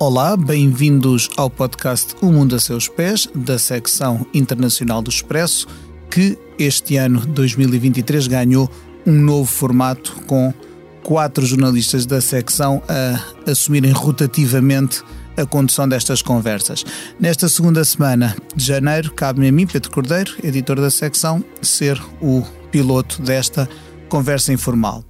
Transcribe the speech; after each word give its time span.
Olá, 0.00 0.36
bem-vindos 0.36 1.30
ao 1.36 1.48
podcast 1.48 2.16
O 2.20 2.32
Mundo 2.32 2.56
a 2.56 2.58
Seus 2.58 2.88
Pés, 2.88 3.28
da 3.32 3.60
secção 3.60 4.26
internacional 4.34 5.00
do 5.00 5.10
Expresso, 5.10 5.68
que 6.10 6.36
este 6.58 6.96
ano 6.96 7.24
2023 7.26 8.26
ganhou 8.26 8.68
um 9.06 9.12
novo 9.12 9.46
formato 9.46 10.16
com 10.26 10.52
quatro 11.04 11.46
jornalistas 11.46 12.06
da 12.06 12.20
secção 12.20 12.82
a 12.88 13.50
assumirem 13.50 13.92
rotativamente 13.92 15.04
a 15.36 15.44
condução 15.44 15.88
destas 15.88 16.22
conversas. 16.22 16.84
Nesta 17.20 17.48
segunda 17.48 17.84
semana 17.84 18.36
de 18.54 18.64
janeiro, 18.64 19.12
cabe-me 19.12 19.48
a 19.48 19.52
mim, 19.52 19.66
Pedro 19.66 19.90
Cordeiro, 19.90 20.34
editor 20.42 20.80
da 20.80 20.90
secção, 20.90 21.44
ser 21.60 22.00
o 22.20 22.42
piloto 22.70 23.22
desta 23.22 23.68
conversa 24.08 24.52
informal. 24.52 25.04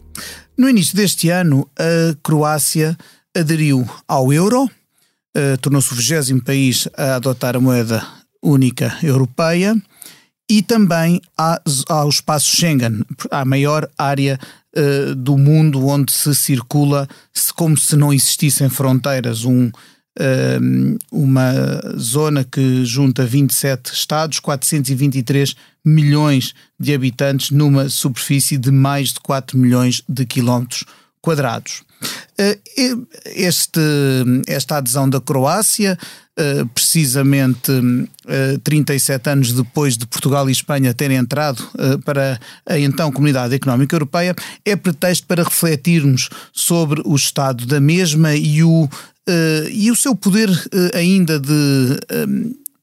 No 0.56 0.69
início 0.69 0.97
deste 0.97 1.28
ano, 1.30 1.69
a 1.78 2.16
Croácia 2.23 2.97
aderiu 3.36 3.88
ao 4.09 4.33
euro, 4.33 4.64
uh, 4.64 5.59
tornou-se 5.60 5.92
o 5.92 5.97
20 5.97 6.42
país 6.42 6.88
a 6.97 7.16
adotar 7.16 7.56
a 7.56 7.61
moeda 7.61 8.06
única 8.42 8.97
europeia 9.02 9.77
e 10.48 10.62
também 10.62 11.20
ao 11.88 12.08
espaço 12.08 12.56
Schengen, 12.56 13.05
a 13.30 13.45
maior 13.45 13.88
área 13.98 14.38
uh, 14.77 15.14
do 15.14 15.36
mundo 15.36 15.86
onde 15.86 16.12
se 16.12 16.34
circula 16.34 17.08
como 17.56 17.77
se 17.77 17.97
não 17.97 18.12
existissem 18.12 18.69
fronteiras, 18.69 19.45
um, 19.45 19.70
uma 21.12 21.52
zona 21.98 22.43
que 22.43 22.84
junta 22.84 23.25
27 23.25 23.93
estados, 23.93 24.41
423 24.41 25.55
milhões 25.84 26.55
de 26.79 26.95
habitantes 26.95 27.50
numa 27.50 27.89
superfície 27.89 28.56
de 28.56 28.70
mais 28.70 29.12
de 29.12 29.20
4 29.20 29.58
milhões 29.58 30.03
de 30.08 30.25
quilómetros 30.25 30.84
quadrados. 31.20 31.83
Eh, 32.39 32.58
este, 33.34 33.81
esta 34.47 34.77
adesão 34.77 35.08
da 35.08 35.20
Croácia, 35.20 35.98
eh, 36.36 36.64
precisamente 36.75 37.73
37 38.62 39.28
eh, 39.28 39.33
anos 39.33 39.53
depois 39.53 39.97
de 39.97 40.06
Portugal 40.06 40.48
e 40.48 40.53
Espanha 40.53 40.92
terem 40.92 41.17
entrado 41.17 41.64
para 42.05 42.39
a 42.67 42.78
então 42.78 43.11
Comunidade 43.11 43.55
Económica 43.55 43.97
Europeia, 43.97 44.36
é 44.64 44.77
pretexto 44.77 45.27
para 45.27 45.42
refletirmos 45.42 46.28
sobre 46.53 47.01
o 47.05 47.17
estado 47.17 47.64
da 47.64 47.80
mesma 47.80 48.34
e 48.34 48.62
o, 48.62 48.89
e 49.72 49.91
o 49.91 49.96
seu 49.96 50.14
poder 50.14 50.48
ainda 50.94 51.41
de 51.41 51.98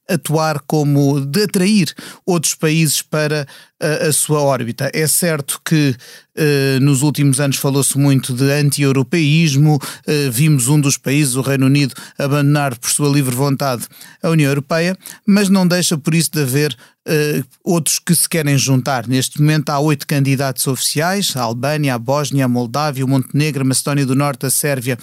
atuar 0.08 0.60
como 0.68 1.22
de 1.22 1.44
atrair 1.44 1.94
outros 2.26 2.54
países 2.54 3.02
para 3.02 3.48
a, 3.80 4.08
a 4.08 4.14
sua 4.14 4.42
órbita. 4.42 4.90
É 4.94 5.08
certo 5.08 5.62
que 5.64 5.96
uh, 6.38 6.80
nos 6.82 7.02
últimos 7.02 7.40
anos 7.40 7.58
falou-se 7.58 7.98
muito 7.98 8.34
de 8.34 8.52
anti-europeísmo, 8.52 9.76
uh, 9.76 10.32
vimos 10.32 10.68
um 10.68 10.80
dos 10.80 10.98
países, 10.98 11.36
o 11.36 11.42
Reino 11.42 11.66
Unido, 11.66 11.96
abandonar 12.18 12.78
por 12.78 12.90
sua 12.90 13.10
livre 13.10 13.36
vontade 13.36 13.86
a 14.22 14.30
União 14.30 14.50
Europeia, 14.50 14.98
mas 15.26 15.50
não 15.50 15.66
deixa 15.66 15.98
por 15.98 16.14
isso 16.14 16.32
de 16.32 16.42
haver 16.42 16.74
uh, 17.08 17.46
outros 17.64 17.98
que 17.98 18.14
se 18.14 18.28
querem 18.28 18.58
juntar. 18.58 19.08
Neste 19.08 19.40
momento 19.40 19.70
há 19.70 19.80
oito 19.80 20.06
candidatos 20.06 20.68
oficiais: 20.68 21.36
a 21.36 21.42
Albânia, 21.42 21.96
a 21.96 22.00
Bósnia, 22.00 22.46
a 22.46 22.50
Moldávia, 22.50 23.06
o 23.06 23.08
Montenegro, 23.08 23.62
a 23.62 23.66
Macedónia 23.66 24.06
do 24.06 24.16
Norte, 24.16 24.46
a 24.46 24.50
Sérvia 24.50 24.98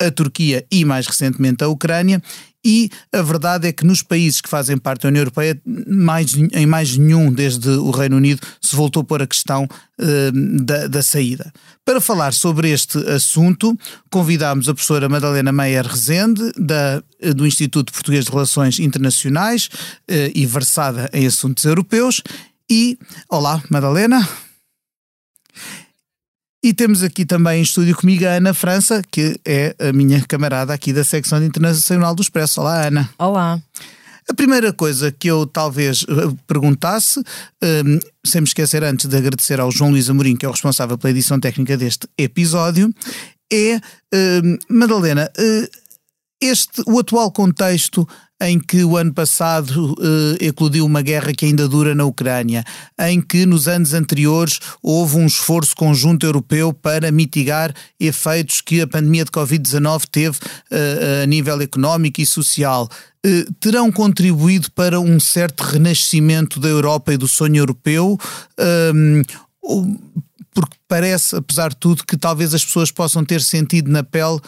a 0.00 0.10
Turquia 0.10 0.64
e, 0.70 0.84
mais 0.84 1.06
recentemente, 1.06 1.64
a 1.64 1.68
Ucrânia. 1.68 2.22
E 2.64 2.90
a 3.12 3.22
verdade 3.22 3.68
é 3.68 3.72
que 3.72 3.86
nos 3.86 4.02
países 4.02 4.40
que 4.40 4.48
fazem 4.48 4.76
parte 4.76 5.02
da 5.02 5.08
União 5.08 5.22
Europeia, 5.22 5.60
mais, 5.86 6.34
em 6.34 6.66
mais 6.66 6.96
nenhum, 6.96 7.32
desde 7.32 7.68
o 7.68 7.90
Reino 7.90 8.16
Unido, 8.16 8.42
se 8.60 8.74
voltou 8.74 9.04
por 9.04 9.22
a 9.22 9.26
questão 9.26 9.64
uh, 9.64 10.62
da, 10.64 10.88
da, 10.88 11.02
saída. 11.02 11.52
Para 11.84 12.00
falar 12.00 12.32
sobre 12.34 12.68
este 12.70 12.98
assunto, 13.08 13.78
convidámos 14.10 14.68
a 14.68 14.74
professora 14.74 15.08
Madalena 15.08 15.52
Meyer 15.52 15.86
Rezende, 15.86 16.52
da, 16.58 17.02
do 17.34 17.46
Instituto 17.46 17.92
Português 17.92 18.24
de 18.24 18.32
Relações 18.32 18.78
Internacionais 18.80 19.66
uh, 19.66 20.30
e 20.34 20.44
versada 20.44 21.08
em 21.12 21.26
assuntos 21.26 21.64
europeus. 21.64 22.22
E, 22.68 22.98
olá, 23.30 23.62
Madalena. 23.70 24.28
E 26.62 26.74
temos 26.74 27.04
aqui 27.04 27.24
também 27.24 27.60
em 27.60 27.62
estúdio 27.62 27.96
comigo 27.96 28.26
a 28.26 28.30
Ana 28.30 28.52
França, 28.52 29.00
que 29.12 29.38
é 29.44 29.76
a 29.78 29.92
minha 29.92 30.20
camarada 30.26 30.74
aqui 30.74 30.92
da 30.92 31.04
secção 31.04 31.42
internacional 31.44 32.16
do 32.16 32.22
Expresso. 32.22 32.60
Olá, 32.60 32.86
Ana. 32.88 33.08
Olá. 33.16 33.62
A 34.28 34.34
primeira 34.34 34.72
coisa 34.72 35.12
que 35.12 35.28
eu 35.28 35.46
talvez 35.46 36.04
eh, 36.08 36.36
perguntasse, 36.48 37.20
um, 37.62 37.98
sem 38.26 38.40
me 38.40 38.46
esquecer 38.46 38.82
antes 38.82 39.06
de 39.06 39.16
agradecer 39.16 39.60
ao 39.60 39.70
João 39.70 39.90
Luís 39.90 40.10
Amorim, 40.10 40.36
que 40.36 40.44
é 40.44 40.48
o 40.48 40.52
responsável 40.52 40.98
pela 40.98 41.12
edição 41.12 41.38
técnica 41.38 41.76
deste 41.76 42.08
episódio, 42.18 42.92
é, 43.50 43.80
um, 44.12 44.58
Madalena, 44.68 45.30
uh, 45.38 45.68
este, 46.42 46.82
o 46.86 46.98
atual 46.98 47.30
contexto 47.30 48.06
em 48.40 48.58
que 48.58 48.84
o 48.84 48.96
ano 48.96 49.12
passado 49.12 49.96
eh, 50.40 50.46
eclodiu 50.46 50.86
uma 50.86 51.02
guerra 51.02 51.32
que 51.32 51.44
ainda 51.44 51.68
dura 51.68 51.94
na 51.94 52.04
Ucrânia, 52.04 52.64
em 53.00 53.20
que 53.20 53.44
nos 53.44 53.66
anos 53.66 53.92
anteriores 53.94 54.60
houve 54.82 55.16
um 55.16 55.26
esforço 55.26 55.74
conjunto 55.74 56.24
europeu 56.24 56.72
para 56.72 57.10
mitigar 57.10 57.74
efeitos 57.98 58.60
que 58.60 58.80
a 58.80 58.86
pandemia 58.86 59.24
de 59.24 59.30
Covid-19 59.30 60.04
teve 60.10 60.38
eh, 60.70 61.22
a 61.24 61.26
nível 61.26 61.60
económico 61.60 62.20
e 62.20 62.26
social. 62.26 62.88
Eh, 63.26 63.44
terão 63.58 63.90
contribuído 63.90 64.70
para 64.70 65.00
um 65.00 65.18
certo 65.18 65.62
renascimento 65.62 66.60
da 66.60 66.68
Europa 66.68 67.12
e 67.12 67.16
do 67.16 67.26
sonho 67.26 67.56
europeu? 67.56 68.16
Ehm, 68.56 69.22
porque 70.54 70.76
parece, 70.88 71.36
apesar 71.36 71.70
de 71.70 71.76
tudo, 71.76 72.04
que 72.04 72.16
talvez 72.16 72.54
as 72.54 72.64
pessoas 72.64 72.90
possam 72.90 73.24
ter 73.24 73.40
sentido 73.40 73.90
na 73.90 74.02
pele 74.02 74.40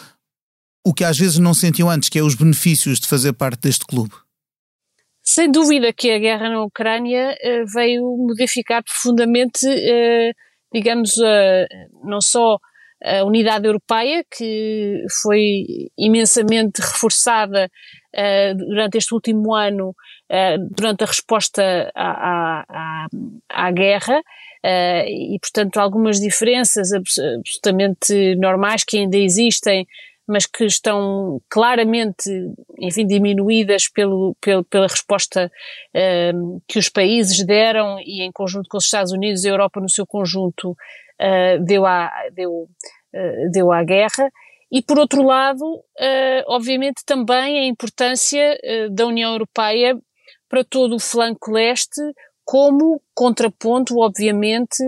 o 0.83 0.93
que 0.93 1.03
às 1.03 1.17
vezes 1.17 1.37
não 1.37 1.53
sentiam 1.53 1.89
antes, 1.89 2.09
que 2.09 2.19
é 2.19 2.21
os 2.21 2.35
benefícios 2.35 2.99
de 2.99 3.07
fazer 3.07 3.33
parte 3.33 3.61
deste 3.61 3.85
clube? 3.85 4.13
Sem 5.23 5.51
dúvida 5.51 5.93
que 5.93 6.11
a 6.11 6.17
guerra 6.17 6.49
na 6.49 6.63
Ucrânia 6.63 7.35
uh, 7.43 7.65
veio 7.73 8.01
modificar 8.17 8.83
profundamente, 8.83 9.67
uh, 9.67 10.33
digamos, 10.73 11.15
não 12.03 12.21
só 12.21 12.57
a 13.03 13.23
unidade 13.23 13.67
europeia, 13.67 14.23
que 14.35 15.03
foi 15.21 15.65
imensamente 15.97 16.79
reforçada 16.79 17.69
durante 18.67 18.97
este 18.97 19.13
último 19.13 19.53
ano, 19.55 19.95
durante 20.69 21.03
a 21.03 21.07
resposta 21.07 21.91
à, 21.95 22.63
à, 22.69 23.07
à 23.49 23.71
guerra, 23.71 24.21
e, 24.63 25.37
portanto, 25.41 25.77
algumas 25.77 26.19
diferenças 26.19 26.93
absolutamente 26.93 28.35
normais 28.35 28.83
que 28.83 28.99
ainda 28.99 29.17
existem 29.17 29.85
mas 30.31 30.45
que 30.45 30.63
estão 30.65 31.41
claramente, 31.49 32.29
enfim, 32.79 33.05
diminuídas 33.05 33.89
pelo, 33.89 34.35
pelo 34.39 34.63
pela 34.63 34.87
resposta 34.87 35.51
uh, 35.95 36.61
que 36.67 36.79
os 36.79 36.87
países 36.87 37.45
deram 37.45 37.99
e 37.99 38.21
em 38.21 38.31
conjunto 38.31 38.69
com 38.69 38.77
os 38.77 38.85
Estados 38.85 39.11
Unidos 39.11 39.45
a 39.45 39.49
Europa 39.49 39.81
no 39.81 39.89
seu 39.89 40.07
conjunto 40.07 40.71
uh, 40.71 41.63
deu, 41.63 41.85
à, 41.85 42.09
deu, 42.33 42.51
uh, 42.51 43.51
deu 43.51 43.71
à 43.71 43.83
guerra. 43.83 44.31
E 44.71 44.81
por 44.81 44.97
outro 44.97 45.21
lado, 45.21 45.83
obviamente 46.47 47.03
também 47.05 47.59
a 47.59 47.65
importância 47.65 48.57
da 48.89 49.05
União 49.05 49.33
Europeia 49.33 49.99
para 50.47 50.63
todo 50.63 50.95
o 50.95 50.99
flanco 50.99 51.51
leste 51.51 51.99
como 52.45 53.01
contraponto, 53.13 53.99
obviamente, 53.99 54.81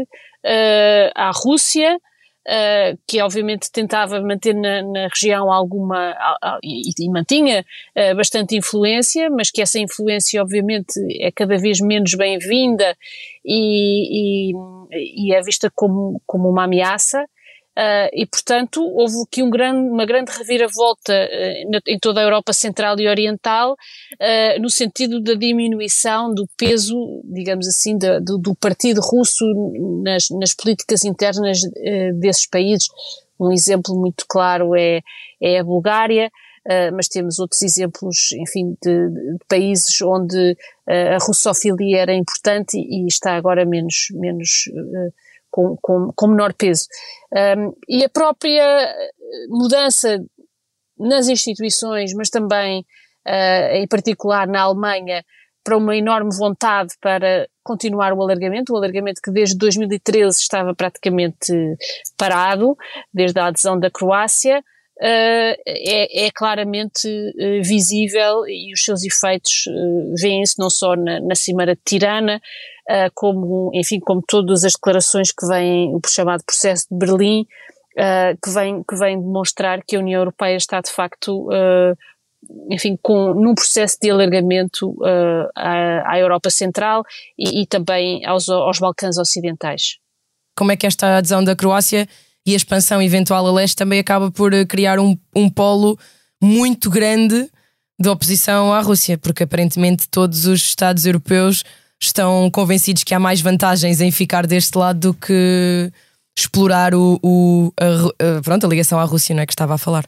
à 1.14 1.32
Rússia, 1.36 2.00
Uh, 2.46 3.00
que 3.08 3.22
obviamente 3.22 3.72
tentava 3.72 4.20
manter 4.20 4.54
na, 4.54 4.82
na 4.82 5.08
região 5.08 5.50
alguma, 5.50 6.12
uh, 6.12 6.60
e, 6.62 6.90
e, 7.00 7.10
mantinha 7.10 7.66
uh, 7.96 8.16
bastante 8.18 8.58
influência, 8.58 9.30
mas 9.30 9.50
que 9.50 9.62
essa 9.62 9.80
influência 9.80 10.42
obviamente 10.42 11.00
é 11.22 11.32
cada 11.32 11.58
vez 11.58 11.80
menos 11.80 12.14
bem-vinda 12.16 12.98
e, 13.46 14.52
e, 14.52 14.54
e, 14.92 15.34
é 15.34 15.42
vista 15.42 15.72
como, 15.74 16.22
como 16.26 16.50
uma 16.50 16.66
ameaça. 16.66 17.26
Uh, 17.76 18.06
e, 18.14 18.28
portanto, 18.28 18.84
houve 18.84 19.16
aqui 19.26 19.42
um 19.42 19.50
grande, 19.50 19.90
uma 19.90 20.06
grande 20.06 20.32
reviravolta 20.32 21.12
uh, 21.12 21.80
em 21.88 21.98
toda 21.98 22.20
a 22.20 22.24
Europa 22.24 22.54
Central 22.54 23.00
e 23.00 23.08
Oriental, 23.08 23.74
uh, 23.74 24.62
no 24.62 24.70
sentido 24.70 25.20
da 25.20 25.34
diminuição 25.34 26.32
do 26.32 26.48
peso, 26.56 26.96
digamos 27.26 27.68
assim, 27.68 27.98
do, 27.98 28.38
do, 28.38 28.54
Partido 28.54 29.02
Russo 29.02 29.44
nas, 30.04 30.30
nas 30.30 30.54
políticas 30.54 31.04
internas 31.04 31.62
desses 32.20 32.46
países. 32.46 32.88
Um 33.40 33.52
exemplo 33.52 33.96
muito 33.96 34.26
claro 34.28 34.76
é, 34.76 35.02
é 35.42 35.58
a 35.58 35.64
Bulgária, 35.64 36.32
mas 36.94 37.08
temos 37.08 37.40
outros 37.40 37.62
exemplos, 37.62 38.32
enfim, 38.34 38.78
de, 38.82 39.10
de 39.10 39.38
países 39.50 40.02
onde 40.02 40.56
a 40.88 41.18
russofilia 41.20 42.02
era 42.02 42.14
importante 42.14 42.78
e, 42.78 43.04
e 43.04 43.08
está 43.08 43.36
agora 43.36 43.66
menos, 43.66 44.08
menos 44.12 44.66
com, 45.54 45.78
com, 45.80 46.12
com 46.16 46.28
menor 46.28 46.52
peso. 46.56 46.88
Um, 47.32 47.74
e 47.88 48.04
a 48.04 48.10
própria 48.10 48.96
mudança 49.50 50.20
nas 50.98 51.28
instituições, 51.28 52.12
mas 52.16 52.32
também, 52.32 52.84
uh, 53.28 53.76
em 53.76 53.88
particular 53.88 54.48
na 54.48 54.62
Alemanha, 54.62 55.24
para 55.64 55.78
uma 55.78 55.96
enorme 55.96 56.32
vontade 56.36 56.96
para 57.00 57.48
continuar 57.64 58.14
o 58.14 58.22
alargamento, 58.22 58.74
o 58.74 58.78
alargamento 58.78 59.22
que 59.24 59.32
desde 59.32 59.56
2013 59.56 60.40
estava 60.40 60.74
praticamente 60.74 61.54
parado, 62.18 62.76
desde 63.14 63.40
a 63.40 63.46
adesão 63.46 63.80
da 63.80 63.92
Croácia, 63.92 64.62
uh, 64.98 65.56
é, 65.66 66.26
é, 66.26 66.32
claramente 66.32 67.08
uh, 67.08 67.64
visível 67.64 68.48
e 68.48 68.74
os 68.74 68.84
seus 68.84 69.04
efeitos 69.04 69.66
uh, 69.68 70.14
vêem-se 70.20 70.60
não 70.60 70.70
só 70.70 70.96
na, 70.96 71.20
na 71.20 71.36
Cimeira 71.36 71.76
de 71.76 71.82
Tirana, 71.86 72.42
como, 73.16 73.72
enfim, 73.74 73.98
como 73.98 74.22
todas 74.28 74.66
as 74.66 74.74
declarações 74.74 75.32
que 75.32 75.48
vêm, 75.48 75.96
o 75.96 76.02
chamado 76.06 76.44
processo 76.44 76.86
de 76.92 76.98
Berlim, 76.98 77.48
que, 78.44 78.50
vem, 78.50 78.84
que 78.84 78.96
vem 78.98 79.18
demonstrar 79.18 79.82
que 79.88 79.96
a 79.96 80.00
União 80.00 80.20
Europeia 80.20 80.58
está 80.58 80.82
de 80.82 80.92
facto 80.92 81.48
enfim, 82.70 82.98
com, 83.02 83.34
num 83.34 83.56
processo 83.56 83.98
de 84.02 84.10
alargamento 84.10 84.90
uh, 84.90 85.50
à, 85.56 86.12
à, 86.12 86.20
Europa 86.20 86.50
Central 86.50 87.06
e, 87.38 87.62
e 87.62 87.66
também 87.66 88.26
aos, 88.26 88.50
aos, 88.50 88.80
Balcãs 88.80 89.18
Ocidentais. 89.18 89.98
Como 90.56 90.72
é 90.72 90.78
que 90.78 90.86
esta 90.86 91.18
adesão 91.18 91.44
da 91.44 91.56
Croácia 91.56 92.08
e 92.46 92.54
a 92.54 92.58
expansão 92.58 93.02
eventual 93.02 93.46
a 93.48 93.52
leste 93.52 93.76
também 93.76 94.00
acaba 94.00 94.30
por 94.32 94.54
eh, 94.54 94.66
criar 94.66 95.00
um, 95.00 95.18
um 95.36 95.50
polo 95.50 95.98
muito 96.42 96.90
grande 96.90 97.50
de 98.00 98.10
oposição 98.10 98.74
à 98.74 98.82
Rússia, 98.82 99.18
porque 99.18 99.44
aparentemente 99.44 100.10
todos 100.10 100.46
os 100.46 100.62
Estados 100.62 101.06
europeus 101.06 101.64
estão 102.02 102.50
convencidos 102.52 103.04
que 103.04 103.14
há 103.14 103.20
mais 103.20 103.40
vantagens 103.40 104.02
em 104.02 104.12
ficar 104.12 104.46
deste 104.46 104.78
lado 104.78 105.00
do 105.00 105.14
que 105.14 105.92
explorar 106.38 106.94
o, 106.94 107.20
o 107.24 107.72
a, 107.80 108.38
a, 108.38 108.42
pronto, 108.42 108.66
a 108.66 108.70
ligação 108.70 109.00
à 109.00 109.04
Rússia, 109.04 109.34
não 109.34 109.44
é 109.44 109.46
que 109.46 109.54
estava 109.54 109.76
a 109.76 109.78
falar. 109.78 110.06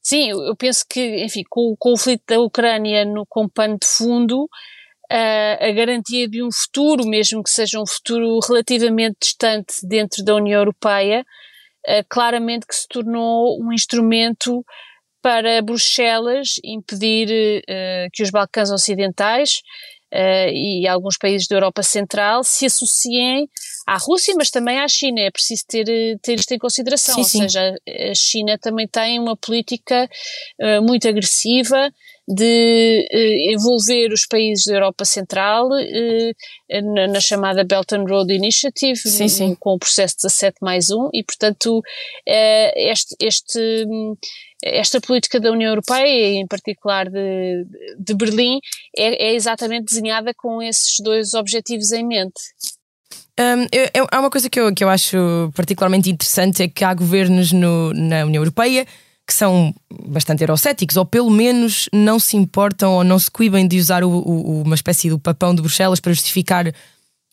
Sim, 0.00 0.30
eu 0.30 0.54
penso 0.56 0.84
que, 0.88 1.24
enfim, 1.24 1.42
com 1.48 1.72
o 1.72 1.76
conflito 1.76 2.22
da 2.28 2.38
Ucrânia 2.38 3.04
no, 3.04 3.24
com 3.26 3.48
pano 3.48 3.78
de 3.80 3.86
fundo, 3.86 4.48
a 5.60 5.72
garantia 5.72 6.28
de 6.28 6.42
um 6.42 6.50
futuro, 6.50 7.06
mesmo 7.06 7.42
que 7.42 7.50
seja 7.50 7.80
um 7.80 7.86
futuro 7.86 8.38
relativamente 8.40 9.16
distante 9.20 9.86
dentro 9.86 10.24
da 10.24 10.34
União 10.34 10.60
Europeia, 10.60 11.24
claramente 12.08 12.66
que 12.66 12.74
se 12.74 12.88
tornou 12.88 13.62
um 13.62 13.72
instrumento 13.72 14.64
para 15.22 15.62
Bruxelas 15.62 16.56
impedir 16.64 17.62
que 18.12 18.22
os 18.22 18.30
Balcãs 18.30 18.70
Ocidentais 18.70 19.62
uh, 20.14 20.50
e 20.52 20.86
alguns 20.86 21.18
países 21.18 21.48
da 21.48 21.56
Europa 21.56 21.82
Central 21.82 22.44
se 22.44 22.66
associem 22.66 23.48
à 23.86 23.96
Rússia, 23.96 24.34
mas 24.36 24.50
também 24.50 24.78
à 24.78 24.88
China. 24.88 25.20
É 25.20 25.30
preciso 25.30 25.64
ter, 25.66 26.18
ter 26.22 26.34
isto 26.34 26.52
em 26.52 26.58
consideração. 26.58 27.14
Sim, 27.16 27.20
Ou 27.20 27.26
sim. 27.26 27.40
seja, 27.40 27.76
a 28.10 28.14
China 28.14 28.58
também 28.58 28.86
tem 28.86 29.18
uma 29.18 29.36
política 29.36 30.08
uh, 30.60 30.82
muito 30.82 31.08
agressiva 31.08 31.90
de 32.26 33.06
uh, 33.12 33.52
envolver 33.52 34.12
os 34.12 34.26
países 34.26 34.66
da 34.66 34.74
Europa 34.74 35.04
Central 35.04 35.68
uh, 35.68 36.94
na, 36.94 37.06
na, 37.08 37.20
chamada 37.20 37.64
Belt 37.64 37.92
and 37.92 38.04
Road 38.04 38.32
Initiative, 38.32 38.96
sim, 38.96 39.28
sim. 39.28 39.54
com 39.54 39.74
o 39.74 39.78
processo 39.78 40.16
17 40.22 40.56
mais 40.62 40.90
1, 40.90 41.10
e 41.12 41.22
portanto 41.22 41.78
uh, 41.78 42.72
este, 42.76 43.14
este, 43.20 43.84
esta 44.64 45.00
política 45.00 45.38
da 45.38 45.52
União 45.52 45.70
Europeia, 45.70 46.38
em 46.38 46.46
particular 46.46 47.10
de, 47.10 47.66
de 47.98 48.14
Berlim, 48.14 48.58
é, 48.96 49.26
é 49.26 49.34
exatamente 49.34 49.86
desenhada 49.86 50.32
com 50.34 50.62
esses 50.62 50.98
dois 51.00 51.34
objetivos 51.34 51.92
em 51.92 52.06
mente. 52.06 52.40
Um, 53.38 53.66
eu, 53.72 53.88
eu, 53.92 54.06
há 54.12 54.20
uma 54.20 54.30
coisa 54.30 54.48
que 54.48 54.60
eu, 54.60 54.72
que 54.72 54.84
eu 54.84 54.88
acho 54.88 55.16
particularmente 55.56 56.08
interessante 56.08 56.62
é 56.62 56.68
que 56.68 56.84
há 56.84 56.94
governos 56.94 57.50
no, 57.50 57.92
na 57.92 58.24
União 58.24 58.40
Europeia 58.40 58.86
que 59.26 59.32
são 59.32 59.74
bastante 60.06 60.42
eurocéticos, 60.42 60.96
ou 60.96 61.04
pelo 61.06 61.30
menos 61.30 61.88
não 61.92 62.18
se 62.18 62.36
importam 62.36 62.92
ou 62.92 63.04
não 63.04 63.18
se 63.18 63.30
coibem 63.30 63.66
de 63.66 63.78
usar 63.78 64.04
o, 64.04 64.10
o, 64.10 64.62
uma 64.62 64.74
espécie 64.74 65.08
do 65.08 65.18
papão 65.18 65.54
de 65.54 65.62
Bruxelas 65.62 66.00
para 66.00 66.12
justificar 66.12 66.72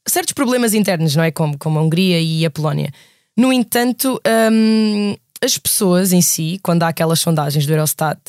certos 0.07 0.33
problemas 0.33 0.73
internos, 0.73 1.15
não 1.15 1.23
é? 1.23 1.31
Como, 1.31 1.57
como 1.57 1.79
a 1.79 1.81
Hungria 1.81 2.19
e 2.19 2.45
a 2.45 2.49
Polónia. 2.49 2.91
No 3.38 3.51
entanto, 3.51 4.19
hum, 4.51 5.15
as 5.43 5.57
pessoas 5.57 6.13
em 6.13 6.21
si, 6.21 6.59
quando 6.63 6.83
há 6.83 6.89
aquelas 6.89 7.19
sondagens 7.19 7.65
do 7.65 7.73
Eurostat, 7.73 8.19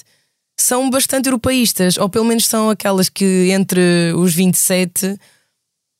são 0.58 0.90
bastante 0.90 1.26
europeístas, 1.26 1.96
ou 1.96 2.08
pelo 2.08 2.24
menos 2.24 2.46
são 2.46 2.70
aquelas 2.70 3.08
que 3.08 3.50
entre 3.50 4.12
os 4.16 4.34
27 4.34 5.18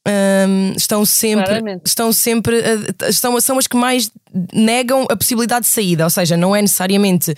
um, 0.06 0.72
estão 0.76 1.04
sempre, 1.04 1.44
Claramente. 1.44 1.82
estão 1.87 2.12
sempre, 2.12 2.62
estão, 3.08 3.40
são 3.40 3.58
as 3.58 3.66
que 3.66 3.76
mais 3.76 4.10
negam 4.52 5.06
a 5.08 5.16
possibilidade 5.16 5.66
de 5.66 5.69
saída, 5.69 6.04
ou 6.04 6.10
seja, 6.10 6.37
não 6.37 6.54
é 6.54 6.60
necessariamente 6.60 7.34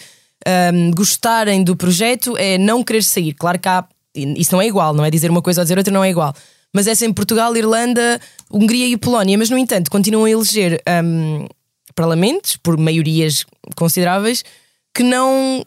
um, 0.73 0.91
gostarem 0.93 1.63
do 1.63 1.77
projeto, 1.77 2.37
é 2.37 2.57
não 2.57 2.83
querer 2.83 3.03
sair. 3.03 3.35
Claro 3.35 3.59
que 3.59 3.69
há, 3.69 3.85
isso 4.15 4.53
não 4.53 4.63
é 4.63 4.67
igual, 4.67 4.95
não 4.95 5.05
é 5.05 5.11
dizer 5.11 5.31
uma 5.31 5.43
coisa 5.43 5.61
ou 5.61 5.65
dizer 5.65 5.77
outra, 5.77 5.93
não 5.93 6.05
é 6.05 6.11
igual. 6.11 6.35
Mas 6.73 6.87
é 6.87 6.95
sempre 6.95 7.15
Portugal, 7.15 7.55
Irlanda, 7.57 8.21
Hungria 8.51 8.87
e 8.87 8.97
Polónia, 8.97 9.39
mas 9.39 9.51
no 9.51 9.59
entanto 9.59 9.91
continuam 9.91 10.25
a 10.25 10.31
eleger 10.31 10.83
um, 11.05 11.47
parlamentos 11.95 12.57
por 12.57 12.77
maiorias 12.77 13.45
consideráveis 13.77 14.45
que 14.93 15.03
não 15.03 15.65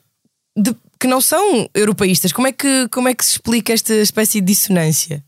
de, 0.57 0.75
que 0.99 1.07
não 1.07 1.21
são 1.21 1.69
europeístas. 1.73 2.31
Como 2.31 2.47
é 2.47 2.51
que, 2.51 2.87
como 2.89 3.07
é 3.07 3.13
que 3.13 3.23
se 3.23 3.33
explica 3.33 3.71
esta 3.71 3.93
espécie 3.93 4.41
de 4.41 4.47
dissonância? 4.47 5.23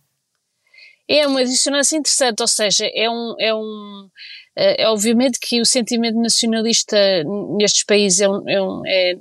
É 1.09 1.27
uma 1.27 1.43
dissonância 1.43 1.97
interessante, 1.97 2.41
ou 2.41 2.47
seja, 2.47 2.85
é 2.93 3.09
um, 3.09 3.35
é 3.39 3.53
um 3.53 4.09
é, 4.55 4.83
é 4.83 4.89
obviamente 4.89 5.39
que 5.39 5.59
o 5.59 5.65
sentimento 5.65 6.19
nacionalista 6.19 6.97
nestes 7.57 7.83
países 7.83 8.21
é, 8.21 8.29
um, 8.29 8.49
é, 8.49 8.61
um, 8.61 8.81
é 8.85 9.13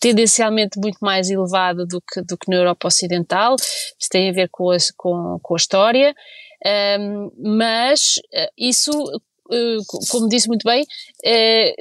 tendencialmente 0.00 0.78
muito 0.78 0.98
mais 1.00 1.30
elevado 1.30 1.86
do 1.86 2.00
que, 2.00 2.20
do 2.22 2.36
que 2.36 2.50
na 2.50 2.56
Europa 2.56 2.88
Ocidental, 2.88 3.56
isso 3.56 4.08
tem 4.10 4.28
a 4.28 4.32
ver 4.32 4.48
com 4.50 4.70
a, 4.70 4.76
com, 4.96 5.38
com 5.42 5.54
a 5.54 5.56
história, 5.56 6.14
um, 6.98 7.30
mas 7.38 8.20
eh, 8.32 8.50
isso, 8.56 8.90
eh, 9.50 9.78
como 10.10 10.28
disse 10.28 10.48
muito 10.48 10.64
bem, 10.64 10.86
é, 11.24 11.74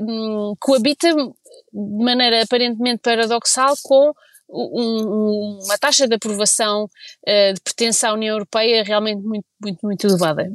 coabita 0.60 1.14
de 1.14 2.04
maneira 2.04 2.44
aparentemente 2.44 3.02
paradoxal 3.02 3.76
com 3.84 4.14
um, 4.54 5.60
uma 5.64 5.78
taxa 5.78 6.08
de 6.08 6.16
aprovação 6.16 6.86
uh, 6.86 7.54
de 7.54 7.62
pertença 7.62 8.10
à 8.10 8.14
União 8.14 8.36
Europeia 8.36 8.84
realmente 8.84 9.22
muito, 9.22 9.46
muito, 9.62 9.80
muito 9.84 10.08
elevada. 10.08 10.52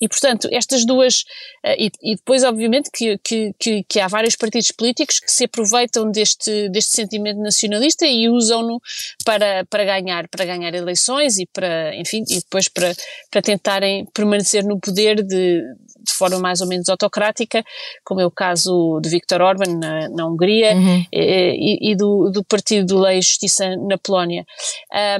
E, 0.00 0.08
portanto, 0.08 0.48
estas 0.52 0.84
duas, 0.84 1.22
uh, 1.64 1.74
e, 1.78 1.90
e, 2.02 2.16
depois, 2.16 2.44
obviamente, 2.44 2.90
que, 2.92 3.18
que, 3.18 3.84
que, 3.88 4.00
há 4.00 4.08
vários 4.08 4.36
partidos 4.36 4.70
políticos 4.70 5.18
que 5.18 5.30
se 5.30 5.44
aproveitam 5.44 6.10
deste, 6.10 6.68
deste 6.68 6.92
sentimento 6.92 7.40
nacionalista 7.40 8.06
e 8.06 8.28
usam-no 8.28 8.80
para, 9.24 9.64
para 9.66 9.84
ganhar, 9.84 10.28
para 10.28 10.44
ganhar 10.44 10.74
eleições 10.74 11.38
e 11.38 11.46
para, 11.46 11.94
enfim, 11.96 12.24
e 12.28 12.40
depois 12.40 12.68
para, 12.68 12.94
para 13.30 13.40
tentarem 13.40 14.04
permanecer 14.12 14.64
no 14.64 14.78
poder 14.78 15.22
de, 15.22 15.62
de 16.06 16.14
forma 16.14 16.38
mais 16.38 16.60
ou 16.60 16.68
menos 16.68 16.88
autocrática, 16.88 17.64
como 18.04 18.20
é 18.20 18.26
o 18.26 18.30
caso 18.30 19.00
de 19.00 19.08
Viktor 19.08 19.40
Orban 19.40 19.78
na, 19.78 20.08
na 20.08 20.26
Hungria 20.26 20.74
uhum. 20.74 21.04
e, 21.12 21.90
e, 21.92 21.96
do, 21.96 22.30
do 22.30 22.44
Partido 22.44 22.98
Lei 22.98 23.18
e 23.18 23.22
Justiça 23.22 23.76
na 23.76 23.98
Polónia. 23.98 24.44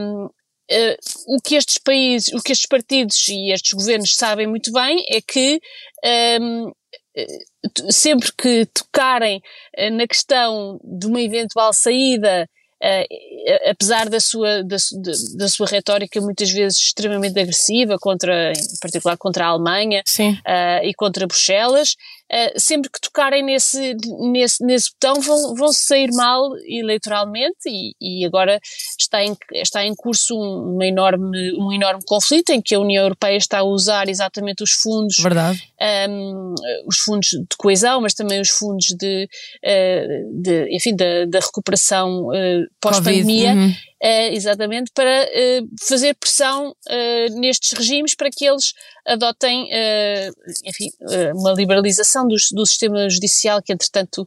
Um, 0.00 0.28
Uh, 0.68 1.36
o 1.36 1.40
que 1.40 1.54
estes 1.54 1.78
países, 1.78 2.34
o 2.34 2.42
que 2.42 2.50
estes 2.50 2.66
partidos 2.66 3.28
e 3.28 3.52
estes 3.52 3.72
governos 3.72 4.16
sabem 4.16 4.48
muito 4.48 4.72
bem 4.72 5.00
é 5.08 5.20
que 5.20 5.60
um, 6.34 6.72
sempre 7.90 8.30
que 8.36 8.66
tocarem 8.66 9.40
na 9.92 10.06
questão 10.06 10.78
de 10.82 11.06
uma 11.06 11.20
eventual 11.20 11.72
saída 11.72 12.48
Uh, 12.82 13.70
apesar 13.70 14.08
da 14.10 14.20
sua, 14.20 14.62
da, 14.62 14.76
da, 15.36 15.48
sua 15.48 15.66
retórica 15.66 16.20
muitas 16.20 16.50
vezes 16.50 16.78
extremamente 16.78 17.40
agressiva, 17.40 17.98
contra, 17.98 18.52
em 18.52 18.78
particular 18.80 19.16
contra 19.16 19.46
a 19.46 19.48
Alemanha 19.48 20.02
uh, 20.20 20.84
e 20.84 20.92
contra 20.92 21.26
Bruxelas, 21.26 21.96
Uh, 22.32 22.58
sempre 22.58 22.90
que 22.90 23.00
tocarem 23.00 23.44
nesse, 23.44 23.94
nesse, 24.32 24.64
nesse 24.64 24.90
botão 24.90 25.20
vão, 25.20 25.54
vão 25.54 25.72
sair 25.72 26.10
mal 26.12 26.50
eleitoralmente 26.66 27.68
e, 27.68 27.94
e 28.00 28.26
agora 28.26 28.60
está 28.98 29.22
em, 29.22 29.36
está 29.52 29.84
em 29.84 29.94
curso 29.94 30.36
um, 30.36 30.74
uma 30.74 30.84
enorme, 30.84 31.52
um 31.56 31.72
enorme 31.72 32.02
conflito 32.04 32.50
em 32.50 32.60
que 32.60 32.74
a 32.74 32.80
União 32.80 33.04
Europeia 33.04 33.36
está 33.36 33.58
a 33.58 33.64
usar 33.64 34.08
exatamente 34.08 34.62
os 34.62 34.72
fundos, 34.72 35.18
um, 35.20 35.74
ehm, 35.80 36.54
os 36.86 36.98
fundos 36.98 37.28
de 37.30 37.56
coesão, 37.56 38.00
mas 38.00 38.12
também 38.12 38.40
os 38.40 38.50
fundos 38.50 38.88
de, 38.88 39.28
uh, 39.64 40.42
de 40.42 40.74
enfim, 40.74 40.96
da, 40.96 41.26
da 41.26 41.38
recuperação 41.38 42.28
uh, 42.28 42.66
pós-pandemia, 42.80 43.52
uhum. 43.52 43.74
Uh, 44.02 44.28
exatamente, 44.34 44.90
para 44.94 45.24
uh, 45.24 45.68
fazer 45.88 46.14
pressão 46.16 46.68
uh, 46.68 47.40
nestes 47.40 47.72
regimes 47.72 48.14
para 48.14 48.28
que 48.30 48.44
eles 48.44 48.74
adotem, 49.06 49.70
enfim, 50.64 50.88
uma 51.32 51.52
liberalização 51.52 52.26
do, 52.26 52.34
do, 52.52 52.66
sistema 52.66 53.08
judicial 53.08 53.62
que, 53.62 53.72
entretanto, 53.72 54.26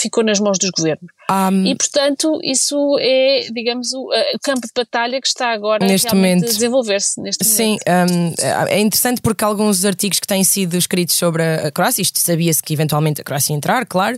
ficou 0.00 0.22
nas 0.22 0.38
mãos 0.38 0.56
dos 0.56 0.70
governos. 0.70 1.10
Um, 1.28 1.66
e, 1.66 1.74
portanto, 1.74 2.38
isso 2.44 2.96
é, 3.00 3.48
digamos, 3.52 3.92
o, 3.92 4.04
o, 4.04 4.38
campo 4.40 4.60
de 4.60 4.72
batalha 4.72 5.20
que 5.20 5.26
está 5.26 5.52
agora 5.52 5.84
neste 5.84 6.14
momento 6.14 6.44
a 6.44 6.46
desenvolver-se 6.46 7.20
neste 7.20 7.44
Sim, 7.44 7.76
momento. 7.84 8.40
Um, 8.40 8.66
é 8.68 8.78
interessante 8.78 9.20
porque 9.20 9.42
alguns 9.42 9.84
artigos 9.84 10.20
que 10.20 10.28
têm 10.28 10.44
sido 10.44 10.76
escritos 10.76 11.16
sobre 11.16 11.42
a 11.42 11.72
Croácia, 11.72 12.02
isto 12.02 12.20
sabia-se 12.20 12.62
que 12.62 12.72
eventualmente 12.72 13.20
a 13.20 13.24
Croácia 13.24 13.52
ia 13.52 13.56
entrar, 13.56 13.84
claro, 13.84 14.16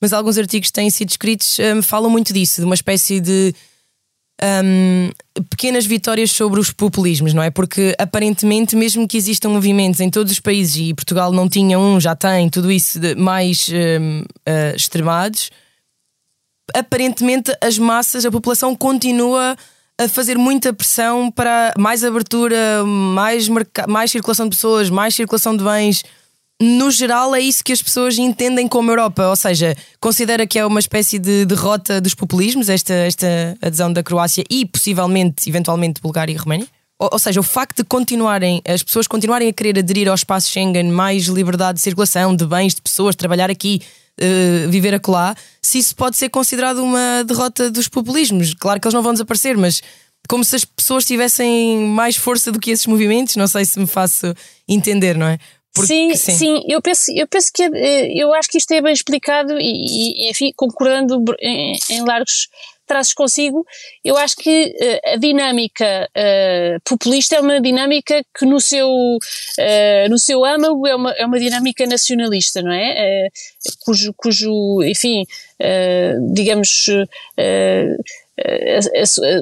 mas 0.00 0.12
alguns 0.12 0.38
artigos 0.38 0.68
que 0.68 0.72
têm 0.72 0.88
sido 0.88 1.10
escritos 1.10 1.58
um, 1.58 1.82
falam 1.82 2.08
muito 2.08 2.32
disso, 2.32 2.60
de 2.60 2.64
uma 2.64 2.76
espécie 2.76 3.20
de 3.20 3.52
um, 4.64 5.10
pequenas 5.50 5.86
vitórias 5.86 6.30
sobre 6.30 6.60
os 6.60 6.70
populismos, 6.70 7.32
não 7.32 7.42
é? 7.42 7.50
Porque 7.50 7.94
aparentemente, 7.98 8.76
mesmo 8.76 9.08
que 9.08 9.16
existam 9.16 9.48
movimentos 9.50 10.00
em 10.00 10.10
todos 10.10 10.32
os 10.32 10.40
países 10.40 10.76
e 10.76 10.94
Portugal 10.94 11.32
não 11.32 11.48
tinha 11.48 11.78
um, 11.78 11.98
já 11.98 12.14
tem, 12.14 12.48
tudo 12.48 12.70
isso 12.70 12.98
mais 13.16 13.68
um, 13.68 14.20
uh, 14.20 14.76
extremados, 14.76 15.50
aparentemente 16.74 17.56
as 17.60 17.78
massas, 17.78 18.24
a 18.24 18.30
população 18.30 18.74
continua 18.74 19.56
a 19.98 20.08
fazer 20.08 20.36
muita 20.36 20.72
pressão 20.72 21.30
para 21.30 21.72
mais 21.78 22.02
abertura, 22.02 22.84
mais, 22.84 23.48
mais 23.88 24.10
circulação 24.10 24.48
de 24.48 24.56
pessoas, 24.56 24.90
mais 24.90 25.14
circulação 25.14 25.56
de 25.56 25.62
bens 25.62 26.02
no 26.62 26.90
geral, 26.90 27.34
é 27.34 27.40
isso 27.40 27.64
que 27.64 27.72
as 27.72 27.82
pessoas 27.82 28.16
entendem 28.16 28.68
como 28.68 28.90
Europa, 28.90 29.28
ou 29.28 29.36
seja, 29.36 29.76
considera 30.00 30.46
que 30.46 30.58
é 30.58 30.64
uma 30.64 30.78
espécie 30.78 31.18
de 31.18 31.44
derrota 31.44 32.00
dos 32.00 32.14
populismos, 32.14 32.68
esta, 32.68 32.94
esta 32.94 33.56
adesão 33.60 33.92
da 33.92 34.02
Croácia 34.02 34.44
e 34.48 34.64
possivelmente, 34.64 35.48
eventualmente, 35.48 36.00
Bulgária 36.00 36.32
e 36.32 36.36
Roménia? 36.36 36.68
Ou, 36.98 37.10
ou, 37.12 37.18
seja, 37.18 37.40
o 37.40 37.42
facto 37.42 37.78
de 37.78 37.84
continuarem, 37.84 38.62
as 38.66 38.82
pessoas 38.82 39.08
continuarem 39.08 39.48
a 39.48 39.52
querer 39.52 39.78
aderir 39.80 40.08
ao 40.08 40.14
espaço 40.14 40.48
Schengen, 40.48 40.90
mais 40.90 41.24
liberdade 41.24 41.78
de 41.78 41.82
circulação, 41.82 42.36
de 42.36 42.46
bens, 42.46 42.74
de 42.74 42.82
pessoas, 42.82 43.16
trabalhar 43.16 43.50
aqui, 43.50 43.82
uh, 44.20 44.70
viver 44.70 44.94
acolá, 44.94 45.34
se 45.60 45.78
isso 45.78 45.96
pode 45.96 46.16
ser 46.16 46.28
considerado 46.28 46.78
uma 46.78 47.24
derrota 47.24 47.68
dos 47.68 47.88
populismos. 47.88 48.54
Claro 48.54 48.80
que 48.80 48.86
eles 48.86 48.94
não 48.94 49.02
vão 49.02 49.12
desaparecer, 49.12 49.56
mas 49.56 49.82
como 50.28 50.44
se 50.44 50.56
as 50.56 50.64
pessoas 50.64 51.04
tivessem 51.04 51.80
mais 51.88 52.16
força 52.16 52.50
do 52.50 52.58
que 52.58 52.70
esses 52.70 52.86
movimentos, 52.86 53.36
não 53.36 53.46
sei 53.46 53.64
se 53.64 53.78
me 53.78 53.86
faço 53.86 54.34
entender, 54.66 55.16
não 55.16 55.26
é? 55.26 55.38
Porque, 55.74 55.88
sim, 55.88 56.14
sim, 56.14 56.32
sim, 56.32 56.64
eu 56.68 56.80
penso, 56.80 57.10
eu 57.12 57.26
penso 57.26 57.50
que 57.52 57.64
eh, 57.64 58.12
eu 58.14 58.32
acho 58.32 58.48
que 58.48 58.58
isto 58.58 58.70
é 58.72 58.80
bem 58.80 58.92
explicado 58.92 59.58
e, 59.58 60.26
e 60.26 60.30
enfim, 60.30 60.52
concordando 60.54 61.20
em, 61.40 61.76
em, 61.90 62.04
largos 62.04 62.48
traços 62.86 63.12
consigo, 63.12 63.66
eu 64.04 64.16
acho 64.16 64.36
que 64.36 64.66
uh, 64.66 65.14
a 65.14 65.16
dinâmica 65.16 66.08
uh, 66.10 66.80
populista 66.84 67.36
é 67.36 67.40
uma 67.40 67.60
dinâmica 67.60 68.22
que 68.38 68.44
no 68.44 68.60
seu, 68.60 68.88
uh, 68.88 70.08
no 70.08 70.18
seu 70.18 70.44
âmago 70.44 70.86
é 70.86 70.94
uma, 70.94 71.10
é 71.12 71.26
uma 71.26 71.40
dinâmica 71.40 71.86
nacionalista, 71.86 72.62
não 72.62 72.72
é? 72.72 73.28
cujo, 73.84 74.12
cujo, 74.16 74.82
enfim, 74.84 75.24
digamos, 76.32 76.86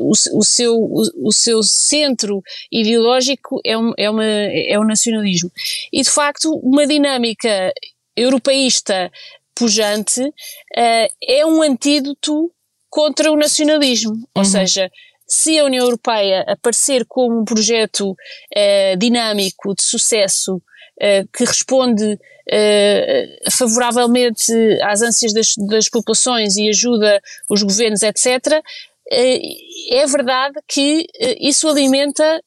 o, 0.01 0.11
o, 0.39 0.45
seu, 0.45 0.77
o, 0.77 1.33
seu 1.33 1.63
centro 1.63 2.43
ideológico 2.71 3.61
é, 3.65 3.77
um, 3.77 3.93
é, 3.97 4.11
uma, 4.11 4.25
é 4.25 4.79
o 4.79 4.85
nacionalismo. 4.85 5.51
E, 5.93 6.03
de 6.03 6.11
facto, 6.11 6.53
uma 6.63 6.87
dinâmica 6.87 7.73
europeísta 8.17 9.11
pujante 9.55 10.21
uh, 10.21 10.33
é 11.23 11.47
um 11.47 11.63
antídoto 11.63 12.51
contra 12.91 13.33
o 13.33 13.37
nacionalismo. 13.37 14.13
Uhum. 14.13 14.25
Ou 14.35 14.45
seja, 14.45 14.91
se 15.27 15.59
a 15.59 15.65
União 15.65 15.85
Europeia 15.85 16.45
aparecer 16.47 17.07
como 17.07 17.41
um 17.41 17.45
projeto 17.45 18.11
uh, 18.11 18.97
dinâmico, 18.99 19.75
de 19.75 19.83
sucesso, 19.83 20.61
que 21.33 21.45
responde 21.45 22.15
uh, 22.15 23.51
favoravelmente 23.51 24.53
às 24.83 25.03
ânsias 25.03 25.33
das, 25.33 25.55
das, 25.57 25.89
populações 25.89 26.57
e 26.57 26.69
ajuda 26.69 27.21
os 27.51 27.63
governos, 27.63 28.03
etc., 28.03 28.63
é 29.11 30.07
verdade 30.07 30.55
que 30.67 31.07
isso 31.39 31.69
alimenta, 31.69 32.41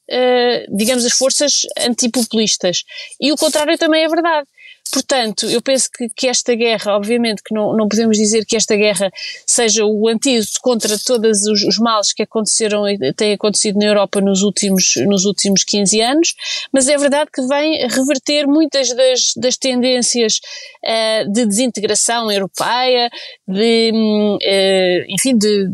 digamos, 0.70 1.06
as 1.06 1.12
forças 1.12 1.62
antipopulistas. 1.78 2.84
E 3.22 3.32
o 3.32 3.36
contrário 3.36 3.78
também 3.78 4.04
é 4.04 4.08
verdade. 4.08 4.48
Portanto, 4.92 5.46
eu 5.48 5.62
penso 5.62 5.90
que, 5.92 6.08
que 6.10 6.28
esta 6.28 6.56
guerra, 6.56 6.96
obviamente 6.96 7.44
que 7.44 7.54
não, 7.54 7.76
não 7.76 7.88
podemos 7.88 8.18
dizer 8.18 8.46
que 8.46 8.56
esta 8.56 8.76
guerra 8.76 9.12
seja 9.46 9.86
o 9.86 10.08
antídoto 10.08 10.60
contra 10.62 10.98
todos 10.98 11.46
os, 11.46 11.64
os 11.64 11.78
males 11.78 12.14
que 12.14 12.24
aconteceram 12.24 12.88
e 12.88 13.14
têm 13.14 13.34
acontecido 13.34 13.78
na 13.78 13.86
Europa 13.86 14.22
nos 14.22 14.42
últimos, 14.42 14.96
nos 15.08 15.26
últimos 15.26 15.64
15 15.64 16.02
anos, 16.02 16.36
mas 16.72 16.88
é 16.88 16.98
verdade 16.98 17.30
que 17.34 17.42
vem 17.48 17.88
reverter 17.88 18.48
muitas 18.48 18.90
das, 18.96 19.34
das 19.36 19.58
tendências 19.58 20.40
uh, 20.84 21.32
de 21.32 21.46
desintegração 21.46 22.32
europeia, 22.32 23.10
de, 23.48 23.92
uh, 23.92 25.06
enfim, 25.10 25.38
de 25.38 25.70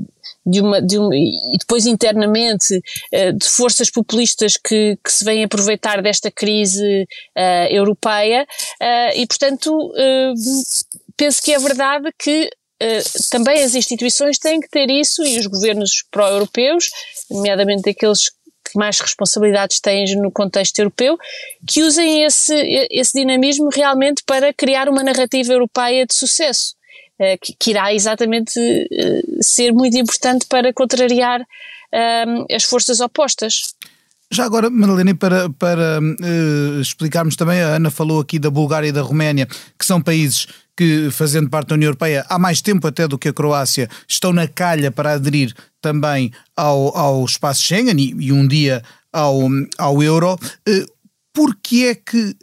de 0.45 0.61
uma, 0.61 0.81
de 0.81 0.97
um, 0.97 1.13
e 1.13 1.57
depois 1.59 1.85
internamente 1.85 2.75
uh, 2.75 3.33
de 3.33 3.45
forças 3.47 3.89
populistas 3.89 4.57
que, 4.57 4.97
que 5.03 5.11
se 5.11 5.23
vêm 5.23 5.43
aproveitar 5.43 6.01
desta 6.01 6.31
crise 6.31 7.07
uh, 7.37 7.67
europeia 7.69 8.43
uh, 8.81 9.17
e 9.17 9.27
portanto 9.27 9.93
penso 11.15 11.41
que 11.41 11.53
é 11.53 11.59
verdade 11.59 12.11
que 12.17 12.49
também 13.29 13.61
as 13.61 13.75
instituições 13.75 14.39
têm 14.39 14.59
que 14.59 14.67
ter 14.67 14.89
isso 14.89 15.23
e 15.23 15.37
os 15.37 15.45
governos 15.45 16.03
pró-europeus, 16.09 16.89
nomeadamente 17.29 17.87
aqueles 17.87 18.29
que 18.29 18.75
mais 18.75 18.99
responsabilidades 18.99 19.79
têm 19.79 20.15
no 20.15 20.31
contexto 20.31 20.79
europeu, 20.79 21.15
que 21.67 21.83
usem 21.83 22.23
esse, 22.23 22.55
esse 22.89 23.19
dinamismo 23.19 23.69
realmente 23.71 24.23
para 24.25 24.51
criar 24.51 24.89
uma 24.89 25.03
narrativa 25.03 25.53
europeia 25.53 26.07
de 26.07 26.15
sucesso. 26.15 26.75
Eh, 27.21 27.37
que, 27.37 27.53
que, 27.53 27.69
irá 27.69 27.93
exatamente 27.93 28.59
eh, 28.59 29.21
ser 29.41 29.71
muito 29.73 29.95
importante 29.95 30.47
para 30.47 30.73
contrariar 30.73 31.45
ehm, 31.93 32.45
as 32.51 32.63
forças 32.63 32.99
opostas. 32.99 33.75
Já 34.31 34.43
agora, 34.43 34.71
Madalena, 34.71 35.13
para, 35.13 35.47
para 35.51 35.99
uh, 35.99 36.81
explicarmos 36.81 37.35
também, 37.35 37.61
a 37.61 37.75
Ana 37.75 37.91
falou 37.91 38.21
aqui 38.21 38.39
da 38.39 38.49
Bulgária 38.49 38.87
e 38.87 38.91
da 38.91 39.03
Roménia, 39.03 39.45
que 39.77 39.85
são 39.85 40.01
países 40.01 40.47
que, 40.75 41.11
fazendo 41.11 41.47
parte 41.47 41.67
da 41.67 41.75
União 41.75 41.89
Europeia, 41.89 42.25
há 42.27 42.39
mais 42.39 42.59
tempo 42.59 42.87
até 42.87 43.07
do 43.07 43.19
que 43.19 43.29
a 43.29 43.33
Croácia, 43.33 43.87
estão 44.07 44.33
na 44.33 44.47
calha 44.47 44.89
para 44.89 45.11
aderir 45.11 45.53
também 45.79 46.31
ao, 46.57 46.97
ao 46.97 47.23
espaço 47.23 47.61
Schengen 47.61 47.99
e, 47.99 48.15
e 48.19 48.31
um 48.31 48.47
dia 48.47 48.81
ao, 49.13 49.41
ao 49.77 50.01
euro. 50.01 50.39
Uh, 50.67 51.01
Porquê 51.33 51.85
é 51.91 51.95
que 51.95 52.35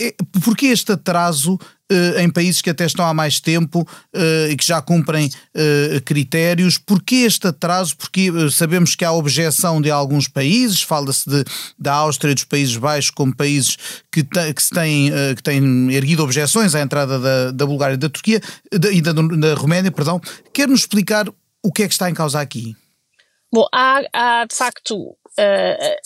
é, 0.00 0.14
porque 0.44 0.66
este 0.66 0.92
atraso 0.92 1.54
uh, 1.54 2.20
em 2.20 2.30
países 2.30 2.62
que 2.62 2.70
até 2.70 2.86
estão 2.86 3.04
há 3.04 3.12
mais 3.12 3.40
tempo 3.40 3.80
uh, 3.80 4.48
e 4.48 4.56
que 4.56 4.64
já 4.64 4.80
cumprem 4.80 5.26
uh, 5.26 6.00
critérios? 6.04 6.78
Porquê 6.78 7.16
este 7.16 7.48
atraso? 7.48 7.96
Porque 7.96 8.30
sabemos 8.50 8.94
que 8.94 9.04
há 9.04 9.10
objeção 9.10 9.80
de 9.82 9.90
alguns 9.90 10.28
países, 10.28 10.82
fala-se 10.82 11.28
da 11.76 11.94
Áustria 11.94 12.30
e 12.30 12.34
dos 12.34 12.44
Países 12.44 12.76
Baixos 12.76 13.10
como 13.10 13.34
países 13.34 13.76
que, 14.12 14.22
te, 14.22 14.54
que, 14.54 14.62
se 14.62 14.70
têm, 14.70 15.10
que 15.34 15.42
têm 15.42 15.92
erguido 15.92 16.22
objeções 16.22 16.76
à 16.76 16.80
entrada 16.80 17.18
da, 17.18 17.50
da 17.50 17.66
Bulgária 17.66 17.94
e 17.94 17.98
da 17.98 18.08
Turquia 18.08 18.40
e 18.72 19.00
da, 19.00 19.12
da 19.12 19.54
Roménia, 19.54 19.90
perdão. 19.90 20.20
Quer-nos 20.52 20.80
explicar 20.80 21.28
o 21.62 21.72
que 21.72 21.82
é 21.82 21.88
que 21.88 21.92
está 21.92 22.08
em 22.08 22.14
causa 22.14 22.40
aqui? 22.40 22.76
Bom, 23.52 23.66
há, 23.74 24.02
há 24.12 24.44
de 24.44 24.54
facto 24.54 25.16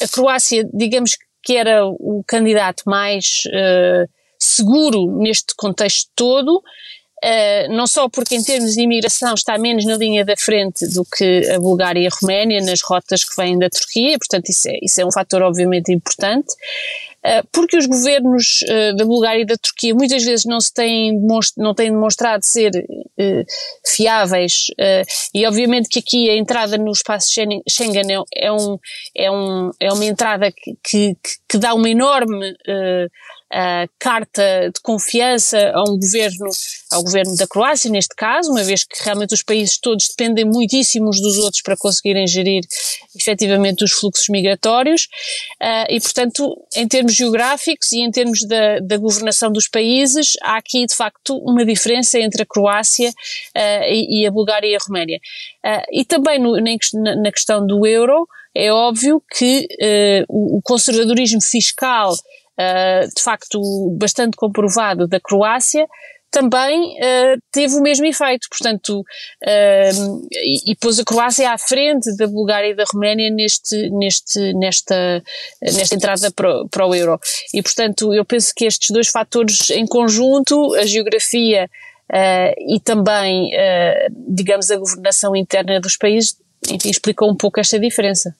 a 0.00 0.08
Croácia, 0.08 0.68
digamos 0.72 1.14
que 1.14 1.31
que 1.42 1.56
era 1.56 1.86
o 1.86 2.22
candidato 2.26 2.84
mais 2.86 3.42
uh, 3.46 4.08
seguro 4.38 5.18
neste 5.18 5.54
contexto 5.56 6.10
todo, 6.14 6.56
uh, 6.58 7.72
não 7.74 7.86
só 7.86 8.08
porque 8.08 8.34
em 8.34 8.42
termos 8.42 8.74
de 8.74 8.82
imigração 8.82 9.34
está 9.34 9.58
menos 9.58 9.84
na 9.84 9.96
linha 9.96 10.24
da 10.24 10.36
frente 10.36 10.86
do 10.88 11.04
que 11.04 11.50
a 11.50 11.58
Bulgária 11.58 12.00
e 12.00 12.06
a 12.06 12.10
Roménia 12.20 12.60
nas 12.60 12.80
rotas 12.80 13.24
que 13.24 13.36
vêm 13.36 13.58
da 13.58 13.68
Turquia, 13.68 14.18
portanto 14.18 14.48
isso 14.48 14.68
é, 14.68 14.78
isso 14.82 15.00
é 15.00 15.06
um 15.06 15.12
fator 15.12 15.42
obviamente 15.42 15.92
importante, 15.92 16.52
uh, 17.24 17.46
porque 17.50 17.76
os 17.76 17.86
governos 17.86 18.60
da 18.96 19.04
Bulgária 19.04 19.42
e 19.42 19.46
da 19.46 19.56
Turquia 19.56 19.94
muitas 19.94 20.22
vezes 20.24 20.44
não 20.44 20.60
se 20.60 20.72
têm, 20.72 21.20
não 21.56 21.74
têm 21.74 21.90
demonstrado 21.90 22.44
ser 22.44 22.70
fiáveis 23.86 24.68
e 25.34 25.46
obviamente 25.46 25.88
que 25.88 25.98
aqui 25.98 26.30
a 26.30 26.36
entrada 26.36 26.78
no 26.78 26.90
espaço 26.90 27.32
Schengen 27.68 28.10
é, 28.10 28.46
é, 28.46 28.52
um, 28.52 28.78
é, 29.14 29.30
um, 29.30 29.70
é 29.78 29.92
uma 29.92 30.04
entrada 30.04 30.50
que, 30.50 30.76
que, 30.82 31.16
que 31.48 31.58
dá 31.58 31.74
uma 31.74 31.88
enorme 31.88 32.54
uh, 33.52 33.88
carta 33.98 34.70
de 34.74 34.80
confiança 34.82 35.72
a 35.74 35.82
um 35.82 35.98
governo, 35.98 36.48
ao 36.90 37.02
governo 37.02 37.36
da 37.36 37.46
Croácia, 37.46 37.90
neste 37.90 38.14
caso, 38.16 38.50
uma 38.50 38.64
vez 38.64 38.82
que 38.84 39.02
realmente 39.02 39.34
os 39.34 39.42
países 39.42 39.78
todos 39.78 40.08
dependem 40.08 40.44
muitíssimo 40.44 41.08
uns 41.08 41.20
dos 41.20 41.38
outros 41.38 41.62
para 41.62 41.76
conseguirem 41.76 42.26
gerir 42.26 42.64
efetivamente 43.14 43.84
os 43.84 43.92
fluxos 43.92 44.28
migratórios, 44.28 45.08
uh, 45.62 45.86
e 45.88 46.00
portanto, 46.00 46.56
em 46.74 46.88
termos 46.88 47.14
geográficos 47.14 47.92
e 47.92 48.00
em 48.00 48.10
termos 48.10 48.46
da, 48.46 48.78
da 48.78 48.96
governação 48.96 49.52
dos 49.52 49.68
países, 49.68 50.32
há 50.42 50.56
aqui 50.56 50.86
de 50.86 50.94
facto 50.94 51.36
uma 51.38 51.64
diferença 51.64 52.18
entre 52.18 52.42
a 52.42 52.46
Croácia 52.46 53.10
uh, 53.10 53.84
e, 53.84 54.22
e, 54.22 54.26
a 54.26 54.30
Bulgária 54.30 54.66
e 54.66 54.74
a 54.74 54.78
Roménia. 54.78 55.20
e 55.92 56.04
também 56.04 56.38
no, 56.38 56.56
na, 56.56 57.16
na 57.16 57.32
questão 57.32 57.66
do 57.66 57.86
euro, 57.86 58.26
é 58.54 58.70
óbvio 58.70 59.22
que 59.34 59.66
o 60.28 60.60
conservadorismo 60.62 61.40
fiscal 61.40 62.14
de 62.56 63.22
facto 63.22 63.60
bastante 63.98 64.36
comprovado 64.36 65.06
da 65.08 65.18
Croácia, 65.18 65.86
também 66.32 66.94
uh, 66.96 67.38
teve 67.52 67.74
o 67.74 67.82
mesmo 67.82 68.06
efeito, 68.06 68.48
portanto, 68.48 69.00
uh, 69.00 70.28
e, 70.32 70.72
e 70.72 70.76
pôs 70.76 70.98
a 70.98 71.04
Croácia 71.04 71.52
à 71.52 71.58
frente 71.58 72.16
da 72.16 72.26
Bulgária 72.26 72.68
e 72.68 72.74
da 72.74 72.84
Roménia 72.90 73.30
neste, 73.30 73.90
neste, 73.90 74.54
nesta, 74.54 75.22
nesta 75.60 75.94
entrada 75.94 76.30
para, 76.32 76.66
para 76.70 76.86
o 76.86 76.94
euro. 76.94 77.20
E, 77.52 77.62
portanto, 77.62 78.14
eu 78.14 78.24
penso 78.24 78.50
que 78.56 78.64
estes 78.64 78.90
dois 78.90 79.08
fatores 79.08 79.68
em 79.70 79.86
conjunto, 79.86 80.74
a 80.74 80.86
geografia 80.86 81.68
e 82.58 82.80
também, 82.80 83.50
digamos, 84.28 84.70
a 84.70 84.76
governação 84.76 85.34
interna 85.34 85.80
dos 85.80 85.96
países, 85.96 86.36
enfim, 86.70 86.90
explicou 86.90 87.30
um 87.30 87.36
pouco 87.36 87.58
esta 87.58 87.78
diferença. 87.78 88.34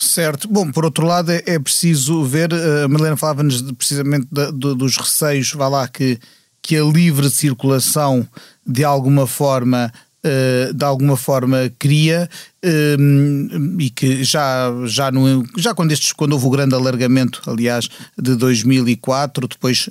Certo. 0.00 0.46
Bom, 0.46 0.70
por 0.70 0.84
outro 0.84 1.04
lado, 1.04 1.32
é, 1.32 1.42
é 1.44 1.58
preciso 1.58 2.24
ver, 2.24 2.52
eh, 2.52 2.84
a 2.84 2.88
Madalena 2.88 3.16
falava-nos 3.16 3.60
precisamente 3.72 4.28
dos 4.30 4.96
receios, 4.96 5.52
vá 5.52 5.66
lá, 5.66 5.88
que, 5.88 6.20
que 6.62 6.76
a 6.76 6.84
livre 6.84 7.28
circulação 7.28 8.26
de 8.64 8.84
alguma 8.84 9.26
forma 9.26 9.92
Uh, 10.18 10.74
de 10.74 10.84
alguma 10.84 11.16
forma 11.16 11.72
cria 11.78 12.28
uh, 12.64 13.80
e 13.80 13.90
que 13.90 14.24
já, 14.24 14.70
já, 14.86 15.10
no, 15.10 15.44
já 15.56 15.74
quando, 15.74 15.92
estes, 15.92 16.12
quando 16.12 16.32
houve 16.32 16.46
o 16.46 16.50
grande 16.50 16.74
alargamento, 16.74 17.42
aliás, 17.46 17.88
de 18.16 18.34
2004, 18.34 19.48
depois 19.48 19.88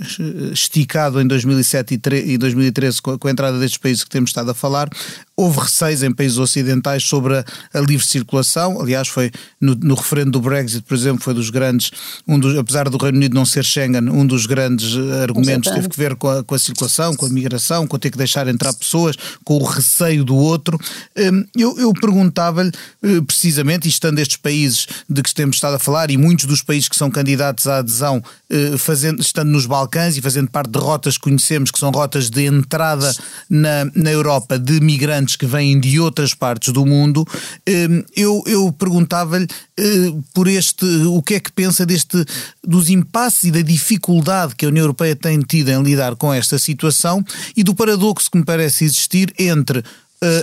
esticado 0.52 1.22
em 1.22 1.28
2007 1.28 2.00
e 2.26 2.38
2013 2.38 3.02
com 3.02 3.12
a, 3.12 3.20
com 3.20 3.28
a 3.28 3.32
entrada 3.32 3.60
destes 3.60 3.78
países 3.78 4.04
que 4.04 4.10
temos 4.10 4.30
estado 4.30 4.52
a 4.52 4.54
falar, 4.54 4.90
houve 5.38 5.60
receios 5.60 6.02
em 6.02 6.12
países 6.12 6.40
ocidentais 6.40 7.04
sobre 7.04 7.38
a, 7.38 7.46
a 7.72 7.80
livre 7.80 8.06
circulação. 8.06 8.82
Aliás, 8.82 9.08
foi 9.08 9.32
no, 9.62 9.76
no, 9.76 9.94
referendo 9.94 10.32
do 10.32 10.42
Brexit, 10.42 10.82
por 10.82 10.96
exemplo, 10.96 11.22
foi 11.22 11.34
dos 11.36 11.52
grandes, 11.52 11.92
um 12.28 12.40
dos, 12.40 12.58
apesar 12.58 12.90
do 12.90 12.98
Reino 12.98 13.18
Unido 13.18 13.36
não 13.36 13.46
ser 13.46 13.64
Schengen, 13.64 14.10
um 14.10 14.26
dos 14.26 14.48
grandes 14.48 14.96
eh, 14.96 15.22
argumentos 15.22 15.72
teve 15.72 15.88
que 15.88 15.98
ver 15.98 16.16
com 16.16 16.28
a, 16.28 16.44
com 16.44 16.56
a 16.56 16.60
circulação, 16.60 17.16
com 17.16 17.28
a 17.28 17.30
migração, 17.30 17.86
com 17.86 18.00
ter 18.00 18.10
que 18.10 18.18
deixar 18.18 18.48
entrar 18.48 18.74
pessoas, 18.74 19.16
com 19.44 19.58
o 19.58 19.64
receio 19.64 20.24
do 20.24 20.36
outro. 20.36 20.80
Hum, 21.16 21.46
eu, 21.56 21.78
eu 21.80 21.94
eh, 22.64 23.22
precisamente, 23.26 23.86
e 23.86 23.90
estando 23.90 24.20
estes 24.20 24.38
países 24.38 24.88
de 25.10 25.22
que 25.22 25.34
temos 25.34 25.58
estado 25.58 25.76
a 25.76 25.80
falar, 25.80 26.12
e 26.12 26.18
muitos 26.18 26.46
dos 26.46 26.62
países 26.62 26.90
que 26.90 26.96
são 26.96 27.10
candidatos 27.10 27.68
à 27.68 27.78
adesão, 27.78 28.24
eh, 28.50 28.78
fazendo, 28.78 29.22
estando 29.22 29.50
nos 29.50 29.66
Balcãs 29.66 30.18
e 30.18 30.22
fazendo 30.22 30.50
parte 30.50 30.72
de 30.72 30.80
rotas 30.80 31.18
que 31.18 31.24
conhecemos, 31.24 31.72
que 31.72 31.80
são 31.80 31.92
rotas 31.92 32.30
de 32.30 32.46
entrada 32.46 33.14
na, 33.50 33.86
na 33.96 34.12
Europa 34.12 34.58
de 34.58 34.80
migrantes 34.80 35.36
que 35.36 35.46
vêm 35.46 35.80
de 35.80 36.00
outras 36.00 36.34
partes 36.34 36.74
do 36.74 36.86
mundo, 36.86 37.26
hum, 37.68 38.04
eu, 38.16 38.44
eu 38.46 38.72
perguntava-lhe 38.72 39.48
por 40.34 40.48
este, 40.48 40.86
o 40.86 41.22
que 41.22 41.36
é 41.36 41.40
que 41.40 41.52
pensa 41.52 41.86
deste, 41.86 42.26
dos 42.64 42.90
impasses 42.90 43.44
e 43.44 43.52
da 43.52 43.62
dificuldade 43.62 44.56
que 44.56 44.66
a 44.66 44.70
União 44.70 44.84
Europeia 44.84 45.16
tem 45.16 45.40
tido 45.40 45.70
em 45.70 45.82
lidar 45.84 46.16
com 46.16 46.34
esta 46.34 46.58
situação 46.58 47.24
e 47.56 47.64
do 47.64 47.76
paradoxo 47.76 48.32
que 48.32 48.38
me 48.38 48.44
parece 48.44 48.86
existir 48.86 49.34
entre 49.38 49.84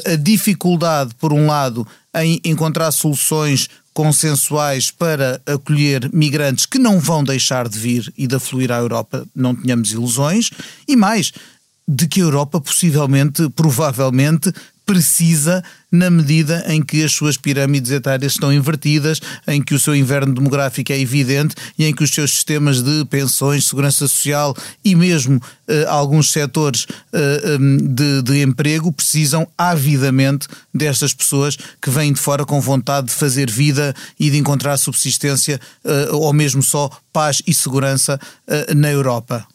a 0.07 0.16
dificuldade, 0.16 1.14
por 1.19 1.33
um 1.33 1.47
lado, 1.47 1.87
em 2.14 2.40
encontrar 2.45 2.90
soluções 2.93 3.69
consensuais 3.93 4.90
para 4.90 5.40
acolher 5.47 6.11
migrantes 6.12 6.66
que 6.66 6.78
não 6.78 6.99
vão 6.99 7.23
deixar 7.23 7.69
de 7.69 7.78
vir 7.78 8.12
e 8.16 8.26
de 8.26 8.35
afluir 8.35 8.73
à 8.73 8.78
Europa, 8.78 9.25
não 9.35 9.54
tenhamos 9.54 9.93
ilusões, 9.93 10.50
e 10.87 10.97
mais, 10.97 11.33
de 11.87 12.07
que 12.09 12.21
a 12.21 12.25
Europa 12.25 12.61
possivelmente, 12.61 13.49
provavelmente, 13.50 14.52
precisa 14.84 15.62
na 15.90 16.10
medida 16.10 16.64
em 16.66 16.82
que 16.82 17.04
as 17.04 17.12
suas 17.12 17.36
pirâmides 17.36 17.90
etárias 17.90 18.32
estão 18.32 18.52
invertidas, 18.52 19.20
em 19.46 19.62
que 19.62 19.74
o 19.74 19.78
seu 19.78 19.94
inverno 19.94 20.34
demográfico 20.34 20.92
é 20.92 20.98
evidente 20.98 21.54
e 21.78 21.84
em 21.84 21.94
que 21.94 22.02
os 22.02 22.10
seus 22.10 22.32
sistemas 22.32 22.82
de 22.82 23.04
pensões, 23.04 23.66
segurança 23.66 24.08
social 24.08 24.56
e 24.84 24.94
mesmo 24.96 25.36
uh, 25.36 25.88
alguns 25.88 26.32
setores 26.32 26.86
eh, 27.12 27.58
de, 27.90 28.22
de, 28.22 28.42
emprego 28.42 28.92
precisam 28.92 29.46
avidamente 29.56 30.48
destas 30.72 31.14
pessoas 31.14 31.56
que 31.80 31.90
vêm 31.90 32.12
de 32.12 32.20
fora 32.20 32.44
com 32.44 32.60
vontade 32.60 33.06
de 33.06 33.12
fazer 33.12 33.48
vida 33.50 33.94
e 34.18 34.30
de 34.30 34.38
encontrar 34.38 34.76
subsistência 34.76 35.60
uh, 35.84 36.16
ou 36.16 36.32
mesmo 36.32 36.62
só 36.62 36.90
paz 37.12 37.40
e 37.46 37.54
segurança 37.54 38.18
na 38.74 38.90
Europa. 38.90 39.46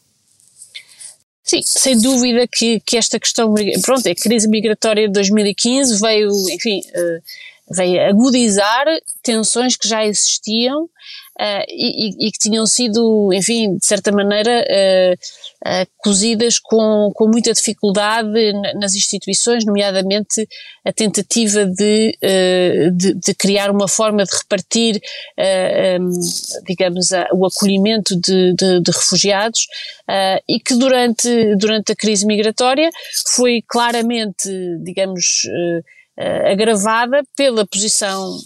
Sim, 1.49 1.61
sem 1.65 1.99
dúvida 1.99 2.47
que, 2.47 2.79
que 2.81 2.95
esta 2.95 3.19
questão, 3.19 3.55
pronto, 3.81 4.07
a 4.07 4.13
crise 4.13 4.47
migratória 4.47 5.07
de 5.07 5.13
2015 5.13 5.99
veio, 5.99 6.29
enfim, 6.51 6.79
uh, 6.79 7.73
veio 7.75 8.07
agudizar 8.07 8.85
tensões 9.23 9.75
que 9.75 9.87
já 9.87 10.05
existiam 10.05 10.87
uh, 11.39 11.65
e, 11.69 12.27
e, 12.27 12.31
que 12.31 12.37
tinham 12.37 12.65
sido, 12.65 13.31
enfim, 13.33 13.77
de 13.77 13.85
certa 13.85 14.11
maneira, 14.11 14.65
uh, 14.69 15.87
cozidas 15.97 16.59
com, 16.59 17.11
com 17.13 17.27
muita 17.27 17.53
dificuldade 17.53 18.29
nas 18.75 18.95
instituições, 18.95 19.65
nomeadamente 19.65 20.47
a 20.85 20.91
tentativa 20.91 21.65
de, 21.65 22.17
de, 22.93 23.13
de, 23.13 23.33
criar 23.35 23.69
uma 23.69 23.87
forma 23.87 24.23
de 24.23 24.35
repartir, 24.35 25.01
um, 25.99 26.09
digamos, 26.65 27.09
o 27.33 27.45
acolhimento 27.45 28.15
de, 28.15 28.53
de, 28.53 28.81
de 28.81 28.91
refugiados 28.91 29.67
e 30.47 30.59
que 30.59 30.75
durante, 30.75 31.55
durante 31.57 31.91
a 31.91 31.95
crise 31.95 32.25
migratória 32.25 32.89
foi 33.35 33.61
claramente, 33.67 34.49
digamos, 34.81 35.43
uh, 36.19 36.51
agravada 36.51 37.23
pela 37.35 37.65
posição, 37.65 38.37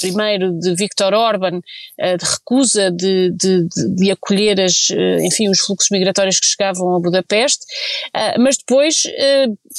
primeiro, 0.00 0.58
de 0.58 0.74
Viktor 0.74 1.14
Orban, 1.14 1.58
uh, 1.58 2.16
de 2.18 2.24
recusa 2.24 2.90
de, 2.90 3.30
de, 3.32 3.66
de, 3.96 4.10
acolher 4.10 4.60
as, 4.60 4.90
uh, 4.90 5.20
enfim, 5.20 5.48
os 5.48 5.60
fluxos 5.60 5.90
migratórios 5.90 6.38
que 6.38 6.46
chegavam 6.46 6.94
a 6.94 7.00
Budapeste, 7.00 7.64
mas 8.38 8.56
depois 8.56 9.04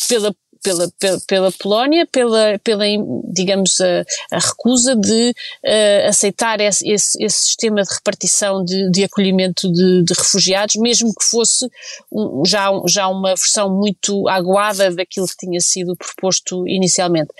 pela 0.07 0.33
pela, 0.63 0.89
pela, 0.99 1.19
pela 1.27 1.51
Polónia, 1.51 2.07
pela, 2.11 2.57
pela 2.63 2.85
digamos, 3.25 3.79
a, 3.81 4.03
a 4.31 4.39
recusa 4.39 4.95
de 4.95 5.31
uh, 5.31 6.07
aceitar 6.07 6.59
esse, 6.61 6.89
esse, 6.89 7.21
esse, 7.23 7.39
sistema 7.39 7.83
de 7.83 7.93
repartição 7.93 8.63
de, 8.63 8.89
de 8.89 9.03
acolhimento 9.03 9.71
de, 9.71 10.03
de, 10.03 10.13
refugiados, 10.13 10.75
mesmo 10.77 11.13
que 11.13 11.25
fosse 11.25 11.69
um, 12.11 12.43
já, 12.45 12.69
já 12.87 13.07
uma 13.09 13.35
versão 13.35 13.69
muito 13.69 14.27
aguada 14.29 14.89
daquilo 14.95 15.27
que 15.27 15.37
tinha 15.37 15.59
sido 15.59 15.95
proposto 15.95 16.65
inicialmente. 16.67 17.31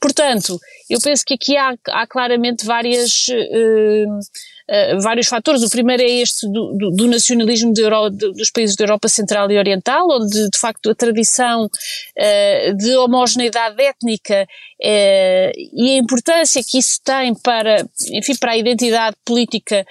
Portanto, 0.00 0.58
eu 0.88 0.98
penso 1.00 1.24
que 1.24 1.34
aqui 1.34 1.56
há, 1.56 1.76
há 1.88 2.06
claramente 2.06 2.64
várias. 2.64 3.28
Uh, 3.28 4.18
uh, 4.68 5.00
vários 5.00 5.26
fatores. 5.26 5.62
O 5.62 5.70
primeiro 5.70 6.02
é 6.02 6.10
este 6.10 6.46
do, 6.46 6.72
do, 6.74 6.90
do 6.90 7.06
nacionalismo 7.06 7.72
Euro, 7.76 8.10
dos 8.10 8.50
países 8.50 8.76
da 8.76 8.84
Europa 8.84 9.08
Central 9.08 9.50
e 9.50 9.58
Oriental, 9.58 10.06
onde 10.10 10.50
de 10.50 10.58
facto 10.58 10.90
a 10.90 10.94
tradição 10.94 11.64
uh, 11.66 12.76
de 12.76 12.96
homogeneidade 12.96 13.80
étnica 13.82 14.46
uh, 14.46 15.52
e 15.72 15.90
a 15.90 15.98
importância 15.98 16.62
que 16.62 16.78
isso 16.78 17.00
tem 17.04 17.34
para, 17.34 17.84
enfim, 18.10 18.36
para 18.36 18.52
a 18.52 18.56
identidade 18.56 19.16
política 19.24 19.84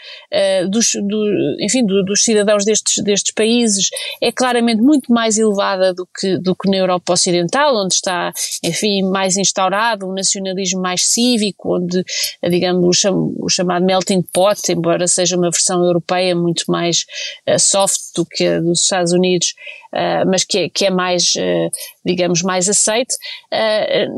dos, 0.70 0.92
do, 0.94 1.58
enfim, 1.62 1.86
do, 1.86 2.04
dos 2.04 2.24
cidadãos 2.24 2.64
destes, 2.66 3.04
destes 3.04 3.34
países 3.34 3.90
é 4.22 4.32
claramente 4.32 4.82
muito 4.82 5.12
mais 5.12 5.38
elevada 5.38 5.94
do 5.94 6.08
que, 6.20 6.38
do 6.38 6.56
que 6.56 6.70
na 6.70 6.78
Europa 6.78 7.14
Ocidental, 7.14 7.76
onde 7.76 7.96
está, 7.96 8.32
enfim, 8.64 9.04
mais 9.04 9.38
instaurado 9.38 10.08
um 10.08 10.14
nacionalismo 10.14 10.82
mais 10.82 11.06
cívico, 11.08 11.78
onde, 11.78 12.04
digamos, 12.50 12.86
o, 12.86 12.94
cham, 12.94 13.34
o 13.40 13.50
chamado 13.50 13.86
melting 13.86 14.22
pot 14.22 14.71
embora 14.72 15.08
seja 15.08 15.38
uma 15.38 15.50
versão 15.50 15.84
europeia 15.84 16.36
muito 16.36 16.64
mais 16.68 17.06
uh, 17.48 17.60
soft 17.60 18.00
do 18.16 18.26
que 18.26 18.46
a 18.46 18.60
dos 18.60 18.82
Estados 18.82 19.12
Unidos, 19.12 19.54
uh, 19.94 20.30
mas 20.30 20.44
que 20.44 20.58
é, 20.60 20.70
que 20.70 20.86
é 20.86 20.90
mais, 20.90 21.34
uh, 21.36 21.72
digamos, 22.06 22.42
mais 22.42 22.68
aceite. 22.70 23.16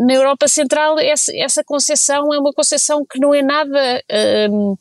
na 0.05 0.13
Europa 0.13 0.47
Central, 0.47 0.99
essa, 0.99 1.31
essa 1.35 1.63
concepção 1.63 2.33
é 2.33 2.39
uma 2.39 2.53
concepção 2.53 3.05
que 3.05 3.19
não 3.19 3.33
é 3.33 3.41
nada, 3.41 4.03
ehm, 4.09 4.75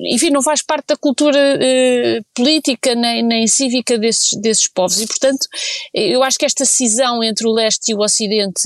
enfim, 0.00 0.30
não 0.30 0.42
faz 0.42 0.62
parte 0.62 0.88
da 0.88 0.96
cultura 0.96 1.38
política 2.34 2.94
nem, 2.94 3.22
nem 3.22 3.46
cívica 3.46 3.98
desses, 3.98 4.34
desses 4.34 4.68
povos 4.68 5.00
e, 5.00 5.06
portanto, 5.06 5.46
eu 5.92 6.22
acho 6.22 6.38
que 6.38 6.44
esta 6.44 6.64
cisão 6.64 7.22
entre 7.22 7.46
o 7.46 7.52
leste 7.52 7.92
e 7.92 7.94
o 7.94 8.00
ocidente 8.00 8.62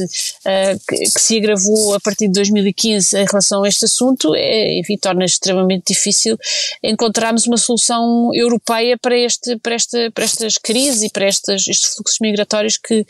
que, 0.88 0.98
que, 0.98 1.20
se 1.20 1.38
agravou 1.38 1.94
a 1.94 2.00
partir 2.00 2.26
de 2.26 2.34
2015 2.34 3.18
em 3.18 3.24
relação 3.24 3.64
a 3.64 3.68
este 3.68 3.84
assunto, 3.84 4.34
é, 4.34 4.78
enfim, 4.78 4.96
torna 4.96 5.24
extremamente 5.24 5.92
difícil 5.92 6.38
encontrarmos 6.82 7.46
uma 7.46 7.56
solução 7.56 8.30
europeia 8.34 8.96
para, 8.98 9.16
este, 9.16 9.56
para, 9.58 9.74
esta, 9.74 10.10
para 10.12 10.24
estas 10.24 10.58
crises 10.58 11.02
e 11.02 11.10
para 11.10 11.28
estes, 11.28 11.68
estes 11.68 11.94
fluxos 11.94 12.18
migratórios 12.20 12.65
que, 12.76 13.04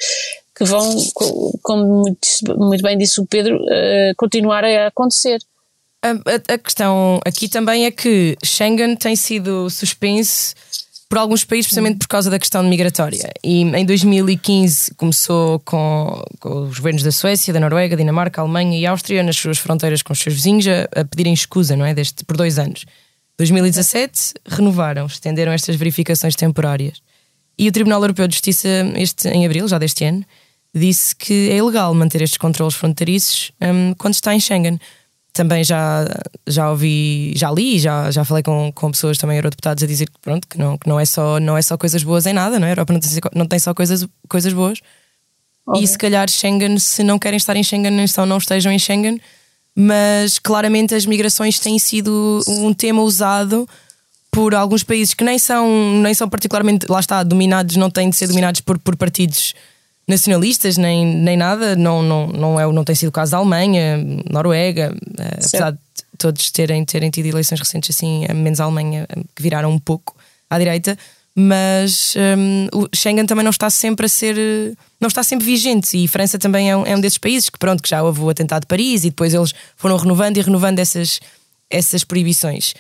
que 0.55 0.65
vão, 0.65 0.95
como 1.63 2.03
muito, 2.03 2.29
muito 2.59 2.83
bem 2.83 2.99
disse 2.99 3.21
o 3.21 3.27
Pedro, 3.27 3.57
uh, 3.57 4.15
continuar 4.17 4.65
a 4.65 4.89
acontecer. 4.89 5.39
A, 6.03 6.11
a, 6.11 6.55
a, 6.55 6.59
questão 6.59 7.21
aqui 7.25 7.49
também 7.49 7.87
é 7.87 7.91
que 7.91 8.37
Schengen 8.45 8.97
tem 8.97 9.17
sido 9.17 9.69
suspenso 9.71 10.55
por 11.09 11.19
alguns 11.19 11.45
países, 11.45 11.67
precisamente 11.67 11.99
por 11.99 12.09
causa 12.09 12.29
da 12.29 12.39
questão 12.39 12.63
migratória. 12.63 13.33
E 13.43 13.63
em 13.63 13.85
2015 13.85 14.95
começou 14.95 15.61
com, 15.61 16.23
com, 16.41 16.63
os 16.63 16.79
governos 16.79 17.03
da 17.03 17.13
Suécia, 17.13 17.53
da 17.53 17.61
Noruega, 17.61 17.97
Dinamarca, 17.97 18.41
Alemanha 18.41 18.79
e 18.79 18.87
Áustria 18.87 19.23
nas 19.23 19.37
suas 19.37 19.59
fronteiras 19.59 20.03
com 20.03 20.13
os 20.13 20.19
seus 20.19 20.35
vizinhos 20.35 20.67
a, 20.67 21.01
a 21.01 21.05
pedirem 21.05 21.33
escusa, 21.33 21.77
não 21.77 21.87
é? 21.87 21.95
Deste, 21.95 22.25
por 22.25 22.37
dois 22.37 22.59
anos. 22.59 22.85
2017 23.39 24.35
renovaram, 24.47 25.07
estenderam 25.07 25.53
estas 25.53 25.77
verificações 25.77 26.35
temporárias. 26.35 27.01
E 27.59 27.69
o 27.69 27.73
Tribunal 27.73 28.03
Europeu 28.03 28.29
de 28.29 28.35
Justiça, 28.35 28.69
este, 28.97 29.29
em 29.29 29.47
abril, 29.47 29.67
já 29.67 29.79
deste 29.79 30.05
ano, 30.05 30.25
disse 30.75 31.17
que 31.17 31.51
é 31.51 31.57
ilegal 31.57 31.95
manter 31.95 32.21
estes 32.21 32.37
controles 32.37 32.75
fronteiriços 32.75 33.51
um, 33.63 33.95
quando 33.95 34.15
está 34.15 34.35
em 34.35 34.41
Schengen 34.41 34.79
também 35.37 35.63
já, 35.63 36.07
já 36.47 36.71
ouvi, 36.71 37.35
já 37.37 37.51
li, 37.51 37.79
já, 37.79 38.11
já 38.11 38.25
falei 38.25 38.43
com, 38.43 38.73
com 38.75 38.91
pessoas 38.91 39.19
também 39.19 39.37
eurodeputados 39.37 39.85
a 39.85 39.87
dizer 39.87 40.07
que 40.07 40.19
pronto, 40.21 40.49
que 40.49 40.59
não, 40.59 40.79
que 40.79 40.89
não, 40.89 40.99
é 40.99 41.05
só, 41.05 41.39
não 41.39 41.59
é 41.59 41.61
só 41.61 41.77
coisas 41.77 42.03
boas 42.03 42.25
em 42.25 42.33
nada, 42.33 42.59
não 42.59 42.67
é? 42.67 42.71
A 42.71 42.73
Europa 42.73 42.95
não 42.95 43.01
tem, 43.01 43.11
não 43.35 43.47
tem 43.47 43.59
só 43.59 43.75
coisas, 43.75 44.07
coisas 44.29 44.53
boas. 44.55 44.81
Óbvio. 45.67 45.85
e 45.85 45.87
se 45.87 45.99
calhar 45.99 46.31
Schengen, 46.31 46.79
se 46.79 47.03
não 47.03 47.19
querem 47.19 47.37
estar 47.37 47.55
em 47.55 47.63
Schengen, 47.63 48.01
então 48.01 48.25
não 48.25 48.39
estejam 48.39 48.73
em 48.73 48.79
Schengen. 48.79 49.21
Mas 49.75 50.39
claramente 50.39 50.95
as 50.95 51.05
migrações 51.05 51.59
têm 51.59 51.79
sido 51.79 52.41
um 52.49 52.73
tema 52.73 53.03
usado 53.03 53.69
por 54.37 54.55
alguns 54.55 54.83
países 54.83 55.15
que 55.15 55.25
nem 55.25 55.39
são, 55.39 55.67
nem 56.03 56.13
são 56.13 56.29
particularmente, 56.29 56.85
lá 56.91 57.01
está, 57.01 57.23
dominados, 57.23 57.75
não 57.77 57.89
têm 57.89 58.11
de 58.11 58.17
ser 58.17 58.27
dominados 58.27 58.61
por, 58.61 58.79
por 58.79 58.95
partidos 58.95 59.55
nacionalistas 60.07 60.77
nem, 60.77 61.07
nem 61.07 61.39
nada, 61.39 61.75
não, 61.75 62.03
não, 62.03 62.27
não, 62.27 62.61
é, 62.61 62.71
não 62.71 62.85
tem 62.85 62.95
sido 62.95 63.09
o 63.09 63.13
caso 63.13 63.33
da 63.33 63.39
Alemanha, 63.39 63.97
Noruega, 64.31 64.95
eh, 65.19 65.39
apesar 65.39 65.73
de 65.73 65.79
todos 66.19 66.51
terem, 66.51 66.85
terem 66.85 67.09
tido 67.09 67.25
eleições 67.25 67.59
recentes 67.59 67.97
assim, 67.97 68.27
menos 68.35 68.61
a 68.61 68.65
Alemanha, 68.65 69.09
que 69.35 69.43
viraram 69.43 69.71
um 69.71 69.79
pouco 69.79 70.15
à 70.51 70.59
direita, 70.59 70.99
mas 71.35 72.15
um, 72.39 72.69
o 72.79 72.89
Schengen 72.95 73.25
também 73.25 73.43
não 73.43 73.51
está 73.51 73.71
sempre 73.71 74.05
a 74.05 74.09
ser 74.09 74.37
não 75.01 75.09
está 75.09 75.23
sempre 75.23 75.47
vigente 75.47 75.97
e 75.97 76.07
França 76.07 76.39
também 76.39 76.71
é 76.71 76.77
um, 76.77 76.85
é 76.87 76.95
um 76.95 77.01
desses 77.01 77.19
países 77.19 77.49
que 77.49 77.59
pronto 77.59 77.83
que 77.83 77.89
já 77.89 78.03
houve 78.03 78.21
o 78.21 78.29
atentado 78.29 78.63
de 78.63 78.67
Paris 78.67 79.05
e 79.05 79.11
depois 79.11 79.33
eles 79.33 79.55
foram 79.77 79.97
renovando 79.97 80.37
e 80.37 80.43
renovando 80.43 80.79
essas 80.79 81.21
essas 81.71 82.05
proibições 82.05 82.75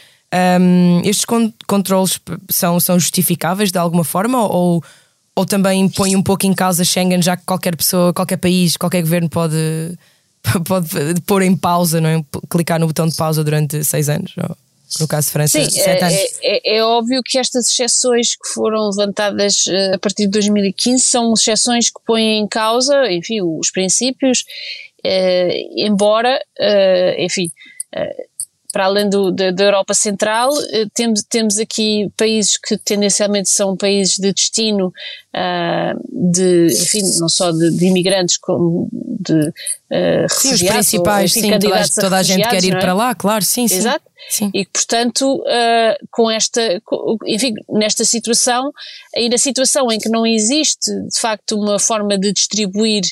um, 0.60 1.00
estes 1.04 1.24
controles 1.66 2.20
são, 2.50 2.80
são 2.80 2.98
justificáveis 2.98 3.70
de 3.70 3.78
alguma 3.78 4.04
forma 4.04 4.44
ou, 4.46 4.82
ou 5.34 5.46
também 5.46 5.88
põe 5.88 6.16
um 6.16 6.22
pouco 6.22 6.46
em 6.46 6.52
causa 6.52 6.84
Schengen 6.84 7.22
já 7.22 7.36
que 7.36 7.44
qualquer 7.44 7.76
pessoa, 7.76 8.12
qualquer 8.12 8.36
país, 8.36 8.76
qualquer 8.76 9.02
governo 9.02 9.28
pode 9.28 9.56
pode 10.66 10.88
pôr 11.26 11.42
em 11.42 11.56
pausa, 11.56 12.00
não 12.00 12.08
é? 12.08 12.24
clicar 12.48 12.78
no 12.78 12.86
botão 12.86 13.06
de 13.06 13.16
pausa 13.16 13.42
durante 13.42 13.84
seis 13.84 14.08
anos 14.08 14.32
ou 14.36 14.56
no 15.00 15.08
caso 15.08 15.26
de 15.26 15.32
França, 15.32 15.64
Sim, 15.64 15.68
sete 15.68 16.02
é, 16.02 16.06
anos. 16.06 16.14
É, 16.14 16.30
é, 16.42 16.76
é, 16.76 16.84
óbvio 16.84 17.20
que 17.24 17.38
estas 17.38 17.70
exceções 17.70 18.36
que 18.36 18.48
foram 18.48 18.88
levantadas 18.88 19.66
uh, 19.66 19.94
a 19.94 19.98
partir 19.98 20.26
de 20.26 20.30
2015 20.30 21.02
são 21.02 21.34
exceções 21.34 21.90
que 21.90 22.00
põem 22.06 22.38
em 22.38 22.46
causa, 22.46 23.10
enfim, 23.10 23.42
os 23.42 23.70
princípios, 23.70 24.44
uh, 25.04 25.84
embora, 25.84 26.40
uh, 26.60 27.20
enfim, 27.20 27.50
para 28.76 28.84
além 28.84 29.08
do, 29.08 29.32
da, 29.32 29.50
da, 29.50 29.64
Europa 29.64 29.94
Central, 29.94 30.50
temos, 30.92 31.22
temos 31.22 31.58
aqui 31.58 32.12
países 32.14 32.58
que 32.58 32.76
tendencialmente 32.76 33.48
são 33.48 33.74
países 33.74 34.18
de 34.18 34.30
destino 34.30 34.92
de, 36.12 36.66
enfim, 36.66 37.00
não 37.18 37.26
só 37.26 37.50
de, 37.52 37.70
de 37.70 37.86
imigrantes 37.86 38.36
como 38.36 38.86
de 38.92 39.50
uh, 39.90 40.26
sim, 40.28 40.52
os 40.52 40.62
principais, 40.62 41.34
ou, 41.34 41.38
enfim, 41.38 41.52
sim, 41.52 41.58
toda, 41.58 41.84
toda 42.00 42.16
a, 42.16 42.22
gente 42.22 42.48
quer 42.48 42.64
ir 42.64 42.74
é? 42.74 42.78
para 42.78 42.94
lá, 42.94 43.14
claro, 43.14 43.44
sim, 43.44 43.68
sim. 43.68 43.76
Exato. 43.76 44.06
Sim. 44.28 44.50
E 44.52 44.66
portanto, 44.66 45.36
uh, 45.36 46.06
com 46.10 46.30
esta, 46.30 46.82
enfim, 47.26 47.54
nesta 47.68 48.04
situação, 48.04 48.72
e 49.14 49.28
na 49.28 49.38
situação 49.38 49.90
em 49.92 49.98
que 49.98 50.08
não 50.08 50.26
existe 50.26 50.90
de 50.90 51.20
facto 51.20 51.56
uma 51.56 51.78
forma 51.78 52.18
de 52.18 52.32
distribuir, 52.32 53.04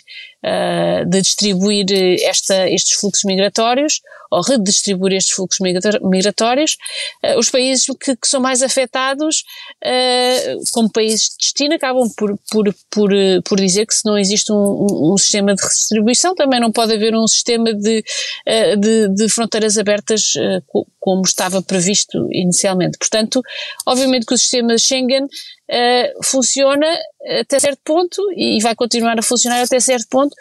uh, 0.44 1.08
de 1.08 1.22
distribuir 1.22 1.87
esta, 2.22 2.68
estes 2.68 2.98
fluxos 2.98 3.24
migratórios, 3.24 4.00
ou 4.30 4.40
redistribuir 4.40 5.12
estes 5.12 5.34
fluxos 5.34 5.60
migratórios, 6.02 6.76
uh, 7.24 7.38
os 7.38 7.48
países 7.48 7.87
que, 8.00 8.16
que, 8.16 8.26
são 8.26 8.40
mais 8.40 8.62
afetados, 8.62 9.44
como 10.72 10.90
países 10.90 11.28
de 11.28 11.37
destino, 11.38 11.74
acabam 11.74 12.08
por, 12.16 12.37
por, 12.50 12.74
por, 12.90 13.10
por 13.44 13.60
dizer 13.60 13.87
que 13.87 13.94
se 13.94 14.04
não 14.04 14.18
existe 14.18 14.50
um, 14.50 14.56
um, 14.56 15.12
um 15.12 15.18
sistema 15.18 15.54
de 15.54 15.62
redistribuição, 15.62 16.34
também 16.34 16.58
não 16.58 16.63
pode 16.72 16.94
haver 16.94 17.14
um 17.14 17.27
sistema 17.27 17.72
de, 17.74 18.05
de, 18.79 19.09
de 19.14 19.29
fronteiras 19.29 19.79
abertas 19.79 20.35
como 21.05 21.20
estava 21.22 21.61
previsto 21.61 22.27
inicialmente. 22.33 22.96
Portanto, 22.96 23.42
obviamente 23.87 24.24
que 24.24 24.33
o 24.33 24.38
sistema 24.38 24.79
Schengen 24.79 25.24
uh, 25.24 26.24
funciona 26.24 26.87
até 27.40 27.61
certo 27.61 27.81
ponto 27.85 28.22
e 28.35 28.59
vai 28.62 28.74
continuar 28.74 29.18
a 29.18 29.22
funcionar 29.22 29.62
até 29.62 29.79
certo 29.81 30.07
ponto, 30.09 30.35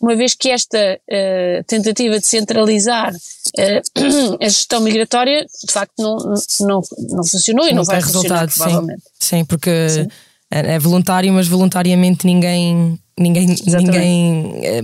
uma 0.00 0.16
vez 0.16 0.34
que 0.34 0.50
esta 0.50 0.78
uh, 0.78 1.64
tentativa 1.66 2.18
de 2.18 2.26
centralizar 2.26 3.12
uh, 3.14 4.38
a 4.40 4.48
gestão 4.48 4.80
migratória 4.80 5.44
de 5.44 5.72
facto 5.72 5.92
não, 5.98 6.16
não, 6.60 6.80
não 7.10 7.24
funcionou 7.24 7.66
e 7.66 7.70
não, 7.70 7.78
não 7.78 7.84
vai 7.84 8.00
resultado, 8.00 8.50
provavelmente. 8.54 9.02
Sim, 9.18 9.38
sim 9.38 9.44
porque 9.44 9.88
sim. 9.90 10.08
É, 10.50 10.74
é 10.74 10.78
voluntário, 10.78 11.32
mas 11.32 11.48
voluntariamente 11.48 12.24
ninguém 12.24 12.98
ninguém 13.18 13.46
ninguém 13.46 14.60
é, 14.62 14.82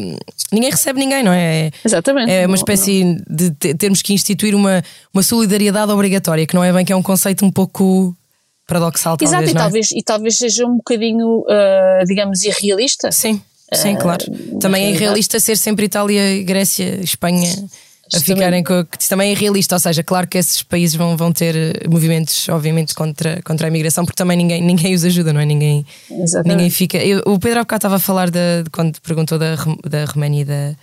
ninguém 0.51 0.71
recebe 0.71 0.99
ninguém 0.99 1.23
não 1.23 1.33
é 1.33 1.71
exatamente 1.85 2.31
é 2.31 2.47
uma 2.47 2.57
espécie 2.57 3.05
não. 3.05 3.17
de 3.29 3.51
termos 3.75 4.01
que 4.01 4.15
instituir 4.15 4.55
uma 4.55 4.83
uma 5.13 5.23
solidariedade 5.23 5.93
obrigatória 5.93 6.47
que 6.47 6.55
não 6.55 6.65
é 6.65 6.73
bem 6.73 6.85
que 6.85 6.93
é 6.93 6.97
um 6.97 7.03
conceito 7.03 7.45
um 7.45 7.51
pouco 7.51 8.17
paradoxal 8.67 9.19
talvez 9.19 9.33
exato 9.33 9.49
e 9.49 9.51
é? 9.51 9.55
talvez 9.55 9.91
e 9.93 10.03
talvez 10.03 10.37
seja 10.39 10.67
um 10.67 10.77
bocadinho 10.77 11.41
uh, 11.41 12.07
digamos 12.07 12.43
irrealista 12.43 13.13
sim 13.13 13.41
sim 13.75 13.95
uh, 13.95 13.99
claro 13.99 14.25
também 14.59 14.87
é 14.87 14.91
irrealista 14.91 15.39
ser 15.39 15.59
sempre 15.59 15.85
Itália 15.85 16.43
Grécia 16.43 17.01
Espanha 17.03 17.53
a 18.15 18.21
ficarem 18.21 18.63
com. 18.63 18.85
Que 18.85 19.09
também 19.09 19.33
é 19.33 19.35
realista, 19.35 19.75
ou 19.75 19.81
seja, 19.81 20.03
claro 20.03 20.27
que 20.27 20.39
esses 20.39 20.63
países 20.63 20.95
vão, 20.95 21.17
vão 21.17 21.33
ter 21.33 21.55
eh, 21.57 21.89
movimentos, 21.89 22.49
obviamente, 22.49 22.95
contra, 22.95 23.41
contra 23.43 23.67
a 23.67 23.69
imigração, 23.69 24.05
porque 24.05 24.17
também 24.17 24.37
ninguém, 24.37 24.61
ninguém 24.65 24.95
os 24.95 25.05
ajuda, 25.05 25.33
não 25.33 25.41
é? 25.41 25.45
Ninguém, 25.45 25.87
ninguém 26.45 26.71
fica. 26.71 26.99
Eu, 26.99 27.23
o 27.27 27.39
Pedro 27.39 27.61
há 27.61 27.63
bocado 27.63 27.79
estava 27.79 27.97
a 27.97 28.01
falar 28.01 28.31
de 28.31 28.65
quando 28.71 29.01
perguntou 29.01 29.39
da, 29.39 29.57
da 29.89 30.05
Roménia 30.05 30.43
e 30.43 30.45
da, 30.45 30.77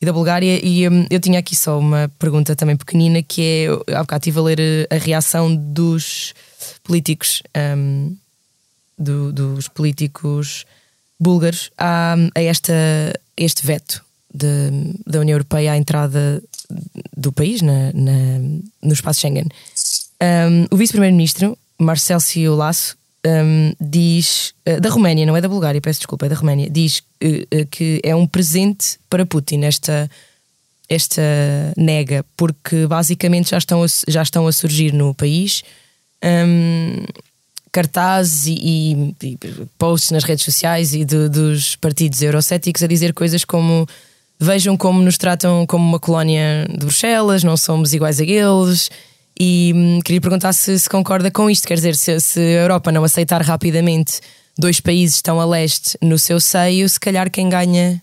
e 0.00 0.06
da 0.06 0.12
Bulgária, 0.12 0.60
e 0.64 0.88
um, 0.88 1.06
eu 1.10 1.20
tinha 1.20 1.38
aqui 1.38 1.54
só 1.54 1.78
uma 1.78 2.10
pergunta 2.18 2.56
também 2.56 2.76
pequenina 2.76 3.22
que 3.22 3.42
é: 3.88 3.94
há 3.94 4.00
bocado 4.00 4.22
estive 4.22 4.38
a 4.38 4.42
ler 4.42 4.60
eh, 4.60 4.86
a 4.90 4.98
reação 4.98 5.54
dos 5.54 6.34
políticos, 6.82 7.42
um, 7.76 8.16
do, 8.98 9.32
dos 9.32 9.68
políticos 9.68 10.66
búlgaros 11.22 11.70
a, 11.78 12.16
a, 12.34 12.42
esta, 12.42 12.72
este 13.36 13.64
veto 13.64 14.04
de, 14.34 14.96
da 15.06 15.20
União 15.20 15.36
Europeia 15.36 15.72
à 15.72 15.76
entrada 15.76 16.42
do 17.16 17.32
país 17.32 17.62
na, 17.62 17.92
na 17.92 18.38
no 18.82 18.92
espaço 18.92 19.20
Schengen. 19.20 19.48
Um, 20.22 20.66
o 20.70 20.76
vice-primeiro-ministro, 20.76 21.58
Marcel 21.78 22.20
Ciolasso, 22.20 22.96
um, 23.26 23.72
diz, 23.80 24.54
uh, 24.68 24.80
da 24.80 24.88
Roménia, 24.88 25.26
não 25.26 25.36
é 25.36 25.40
da 25.40 25.48
Bulgária, 25.48 25.80
peço 25.80 26.00
desculpa, 26.00 26.26
é 26.26 26.28
da 26.28 26.34
Roménia, 26.34 26.68
diz 26.70 26.98
uh, 26.98 27.02
uh, 27.60 27.66
que 27.70 28.00
é 28.02 28.14
um 28.14 28.26
presente 28.26 28.98
para 29.08 29.26
Putin 29.26 29.62
esta, 29.62 30.10
esta 30.88 31.22
nega, 31.76 32.24
porque 32.36 32.86
basicamente 32.86 33.50
já 33.50 33.58
estão 33.58 33.82
a, 33.82 33.86
já 34.08 34.22
estão 34.22 34.46
a 34.46 34.52
surgir 34.52 34.92
no 34.92 35.14
país 35.14 35.62
um, 36.24 37.04
cartazes 37.72 38.46
e, 38.46 38.52
e, 38.60 39.16
e, 39.22 39.38
posts 39.78 40.10
nas 40.10 40.24
redes 40.24 40.44
sociais 40.44 40.94
e 40.94 41.04
de, 41.04 41.28
dos 41.28 41.74
partidos 41.76 42.20
eurocéticos 42.22 42.82
a 42.82 42.86
dizer 42.86 43.14
coisas 43.14 43.44
como 43.44 43.88
vejam 44.42 44.76
como 44.76 45.00
nos 45.00 45.16
tratam 45.16 45.64
como 45.66 45.88
uma 45.88 46.00
colónia 46.00 46.66
de 46.68 46.78
Bruxelas, 46.78 47.44
não 47.44 47.56
somos 47.56 47.94
iguais 47.94 48.20
a 48.20 48.24
eles. 48.24 48.90
E 49.38 49.72
hum, 49.74 50.00
queria 50.04 50.20
perguntar 50.20 50.52
se, 50.52 50.78
se, 50.78 50.88
concorda 50.88 51.30
com 51.30 51.48
isto, 51.48 51.66
quer 51.66 51.74
dizer, 51.74 51.94
se, 51.94 52.20
se, 52.20 52.40
a 52.40 52.62
Europa 52.62 52.92
não 52.92 53.02
aceitar 53.02 53.40
rapidamente 53.40 54.20
dois 54.58 54.80
países 54.80 55.22
tão 55.22 55.40
a 55.40 55.46
leste 55.46 55.96
no 56.02 56.18
seu 56.18 56.38
seio, 56.38 56.88
se 56.88 57.00
calhar 57.00 57.30
quem 57.30 57.48
ganha 57.48 58.02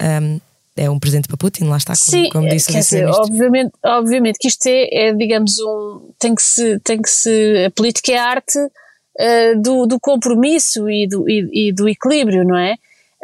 um, 0.00 0.40
é 0.76 0.90
um 0.90 0.98
presente 0.98 1.28
para 1.28 1.36
Putin, 1.36 1.64
lá 1.64 1.76
está, 1.78 1.94
como, 1.94 2.10
Sim, 2.10 2.28
como 2.30 2.48
disse 2.48 2.72
quer 2.72 2.80
dizer, 2.80 3.06
obviamente, 3.06 3.72
obviamente 3.84 4.38
que 4.38 4.48
isto 4.48 4.66
é, 4.66 5.08
é, 5.08 5.12
digamos, 5.14 5.58
um, 5.60 6.10
tem 6.18 6.34
que 6.34 6.42
se, 6.42 6.78
tem 6.80 7.00
que 7.00 7.08
se, 7.08 7.64
a 7.66 7.70
política 7.70 8.12
é 8.12 8.18
a 8.18 8.24
arte 8.24 8.58
uh, 8.58 9.62
do, 9.62 9.86
do 9.86 9.98
compromisso 10.00 10.90
e 10.90 11.06
do, 11.06 11.28
e, 11.28 11.68
e 11.68 11.72
do 11.72 11.88
equilíbrio, 11.88 12.44
não 12.44 12.58
é? 12.58 12.74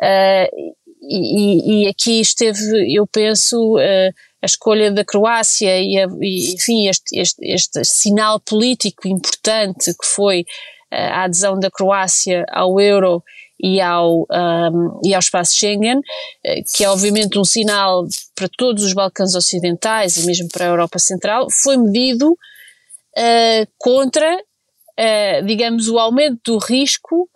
Uh, 0.01 0.75
e, 1.01 1.85
e, 1.85 1.89
aqui 1.89 2.21
esteve, 2.21 2.95
eu 2.95 3.07
penso, 3.07 3.77
uh, 3.77 4.13
a 4.43 4.47
escolha 4.47 4.91
da 4.91 5.05
Croácia 5.05 5.81
e, 5.81 5.99
a, 5.99 6.07
e 6.21 6.55
enfim, 6.55 6.89
este, 6.89 7.19
este, 7.19 7.47
este, 7.47 7.85
sinal 7.85 8.41
político 8.41 9.09
importante 9.09 9.93
que 9.93 10.07
foi 10.07 10.41
uh, 10.41 10.45
a 10.91 11.25
adesão 11.25 11.59
da 11.59 11.71
Croácia 11.71 12.45
ao 12.51 12.81
euro 12.81 13.23
e 13.61 13.81
ao, 13.81 14.21
um, 14.31 15.01
e 15.05 15.13
ao 15.15 15.19
espaço 15.19 15.57
Schengen, 15.57 15.99
uh, 15.99 16.03
que 16.75 16.85
é 16.85 16.91
obviamente 16.91 17.39
um 17.39 17.45
sinal 17.45 18.07
para 18.35 18.49
todos 18.57 18.85
os 18.85 18.93
Balcãs 18.93 19.35
Ocidentais 19.35 20.17
e 20.17 20.27
mesmo 20.27 20.49
para 20.49 20.67
a 20.67 20.69
Europa 20.69 20.99
Central, 20.99 21.49
foi 21.51 21.77
medido 21.77 22.37
contra, 23.79 24.39
digamos, 25.45 25.89
o 25.89 25.99
aumento 25.99 26.39
do 26.53 26.59
risco 26.59 27.29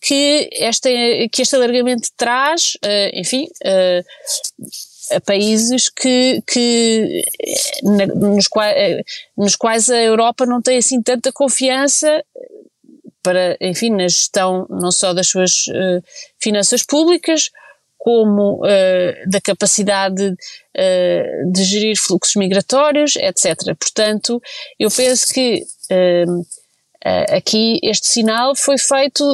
que, 0.00 0.48
esta, 0.52 0.88
que 1.32 1.42
este 1.42 1.56
alargamento 1.56 2.08
traz, 2.16 2.74
uh, 2.84 3.10
enfim, 3.14 3.46
uh, 3.64 4.04
a 5.10 5.20
países 5.20 5.88
que, 5.88 6.42
que 6.46 7.24
na, 7.82 8.06
nos, 8.06 8.46
quais, 8.46 8.76
eh, 8.76 9.02
nos 9.36 9.56
quais 9.56 9.90
a 9.90 10.02
Europa 10.02 10.44
não 10.44 10.60
tem 10.60 10.78
assim 10.78 11.02
tanta 11.02 11.32
confiança 11.32 12.22
para, 13.22 13.56
enfim, 13.60 13.90
na 13.90 14.08
gestão 14.08 14.66
não 14.70 14.90
só 14.90 15.12
das 15.12 15.28
suas 15.28 15.66
uh, 15.68 16.02
finanças 16.40 16.82
públicas, 16.82 17.50
como 17.96 18.64
uh, 18.64 19.30
da 19.30 19.40
capacidade 19.40 20.24
uh, 20.24 21.52
de 21.52 21.64
gerir 21.64 21.96
fluxos 21.98 22.36
migratórios, 22.36 23.16
etc. 23.16 23.74
Portanto, 23.78 24.40
eu 24.78 24.90
penso 24.90 25.32
que 25.32 25.64
aqui 27.30 27.80
este 27.82 28.06
sinal 28.06 28.54
foi 28.54 28.76
feito 28.76 29.24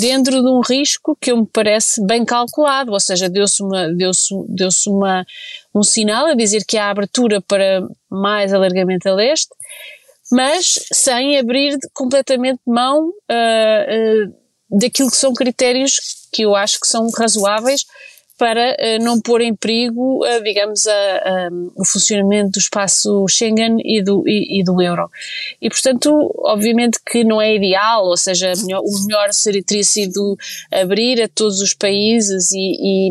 dentro 0.00 0.42
de 0.42 0.48
um 0.48 0.60
risco 0.60 1.16
que 1.20 1.30
eu 1.30 1.38
me 1.38 1.46
parece 1.46 2.04
bem 2.04 2.24
calculado, 2.24 2.92
ou 2.92 3.00
seja, 3.00 3.28
deu-se 3.28 3.62
deu 3.96 4.10
deu 4.48 4.68
uma, 4.88 5.24
um 5.74 5.82
sinal 5.82 6.26
a 6.26 6.34
dizer 6.34 6.64
que 6.66 6.76
há 6.76 6.90
abertura 6.90 7.40
para 7.40 7.86
mais 8.10 8.52
alargamento 8.52 9.08
a 9.08 9.14
leste, 9.14 9.50
mas 10.32 10.74
sem 10.92 11.38
abrir 11.38 11.78
completamente 11.94 12.60
mão 12.66 13.08
uh, 13.08 14.26
uh, 14.28 14.78
daquilo 14.78 15.10
que 15.10 15.16
são 15.16 15.32
critérios 15.32 16.26
que 16.32 16.42
eu 16.42 16.56
acho 16.56 16.80
que 16.80 16.86
são 16.88 17.08
razoáveis 17.16 17.84
para 18.38 18.76
uh, 18.78 19.02
não 19.02 19.20
pôr 19.20 19.40
em 19.40 19.54
perigo, 19.54 20.24
uh, 20.24 20.42
digamos, 20.42 20.86
a, 20.86 20.92
a, 20.92 21.48
o 21.74 21.84
funcionamento 21.84 22.52
do 22.52 22.58
espaço 22.58 23.26
Schengen 23.28 23.78
e 23.82 24.02
do, 24.02 24.22
e, 24.26 24.60
e, 24.60 24.64
do 24.64 24.80
euro. 24.82 25.10
E, 25.60 25.70
portanto, 25.70 26.10
obviamente 26.44 26.98
que 27.04 27.24
não 27.24 27.40
é 27.40 27.54
ideal, 27.54 28.04
ou 28.04 28.16
seja, 28.16 28.52
melhor, 28.62 28.82
o 28.82 29.06
melhor 29.06 29.32
seria, 29.32 29.62
teria 29.62 29.84
sido 29.84 30.36
abrir 30.70 31.22
a 31.22 31.28
todos 31.28 31.60
os 31.60 31.72
países 31.72 32.52
e, 32.52 33.08
e, 33.08 33.10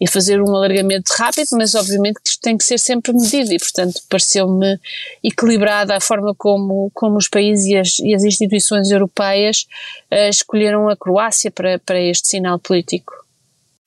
e, 0.00 0.08
fazer 0.08 0.40
um 0.42 0.54
alargamento 0.56 1.12
rápido, 1.16 1.48
mas 1.52 1.74
obviamente 1.74 2.20
que 2.22 2.30
isto 2.30 2.40
tem 2.40 2.56
que 2.56 2.64
ser 2.64 2.78
sempre 2.78 3.12
medido 3.12 3.52
e, 3.52 3.58
portanto, 3.58 4.00
pareceu-me 4.08 4.78
equilibrada 5.22 5.96
a 5.96 6.00
forma 6.00 6.34
como, 6.34 6.90
como 6.92 7.16
os 7.16 7.28
países 7.28 7.66
e 7.66 7.76
as, 7.76 7.98
e 8.00 8.14
as 8.14 8.24
instituições 8.24 8.90
europeias 8.90 9.66
uh, 10.10 10.28
escolheram 10.28 10.88
a 10.88 10.96
Croácia 10.96 11.50
para, 11.52 11.78
para 11.78 12.00
este 12.00 12.28
sinal 12.28 12.58
político. 12.58 13.25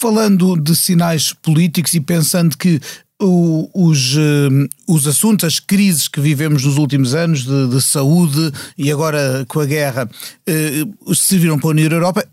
Falando 0.02 0.56
de 0.56 0.76
sinais 0.76 1.34
políticos 1.34 1.94
e 1.94 2.00
pensando 2.00 2.58
que 2.58 2.80
o, 3.22 3.70
os, 3.74 4.16
uh, 4.16 4.70
os 4.88 5.06
assuntos, 5.06 5.46
as 5.46 5.60
crises 5.60 6.08
que 6.08 6.22
vivemos 6.22 6.64
nos 6.64 6.78
últimos 6.78 7.14
anos 7.14 7.44
de, 7.44 7.68
de 7.68 7.82
saúde 7.82 8.52
e 8.78 8.92
agora 8.92 9.46
com 9.48 9.60
a 9.60 9.66
guerra 9.66 10.10
uh, 10.10 11.16
serviram 11.16 11.60
para 11.60 11.70
a 11.70 11.72
União 11.72 11.92
Europa. 11.92 12.26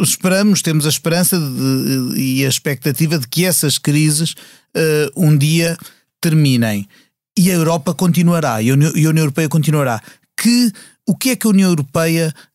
Esperamos, 0.00 0.62
temos 0.62 0.86
a 0.86 0.88
esperança 0.88 1.38
de, 1.38 2.14
e 2.18 2.44
a 2.44 2.48
expectativa 2.48 3.18
de 3.18 3.28
que 3.28 3.44
essas 3.44 3.78
crises 3.78 4.32
uh, 4.74 5.12
um 5.14 5.36
dia 5.36 5.76
terminem 6.20 6.88
e 7.36 7.50
a 7.50 7.54
Europa 7.54 7.94
continuará 7.94 8.60
e 8.62 8.70
a 8.70 8.74
União, 8.74 8.92
e 8.94 9.06
a 9.06 9.10
União 9.10 9.24
Europeia 9.24 9.48
continuará. 9.48 10.00
Que, 10.40 10.72
o 11.06 11.16
que 11.16 11.30
é 11.30 11.36
que 11.36 11.46
a 11.46 11.50
União 11.50 11.70
Europeia 11.70 12.34
eh, 12.34 12.51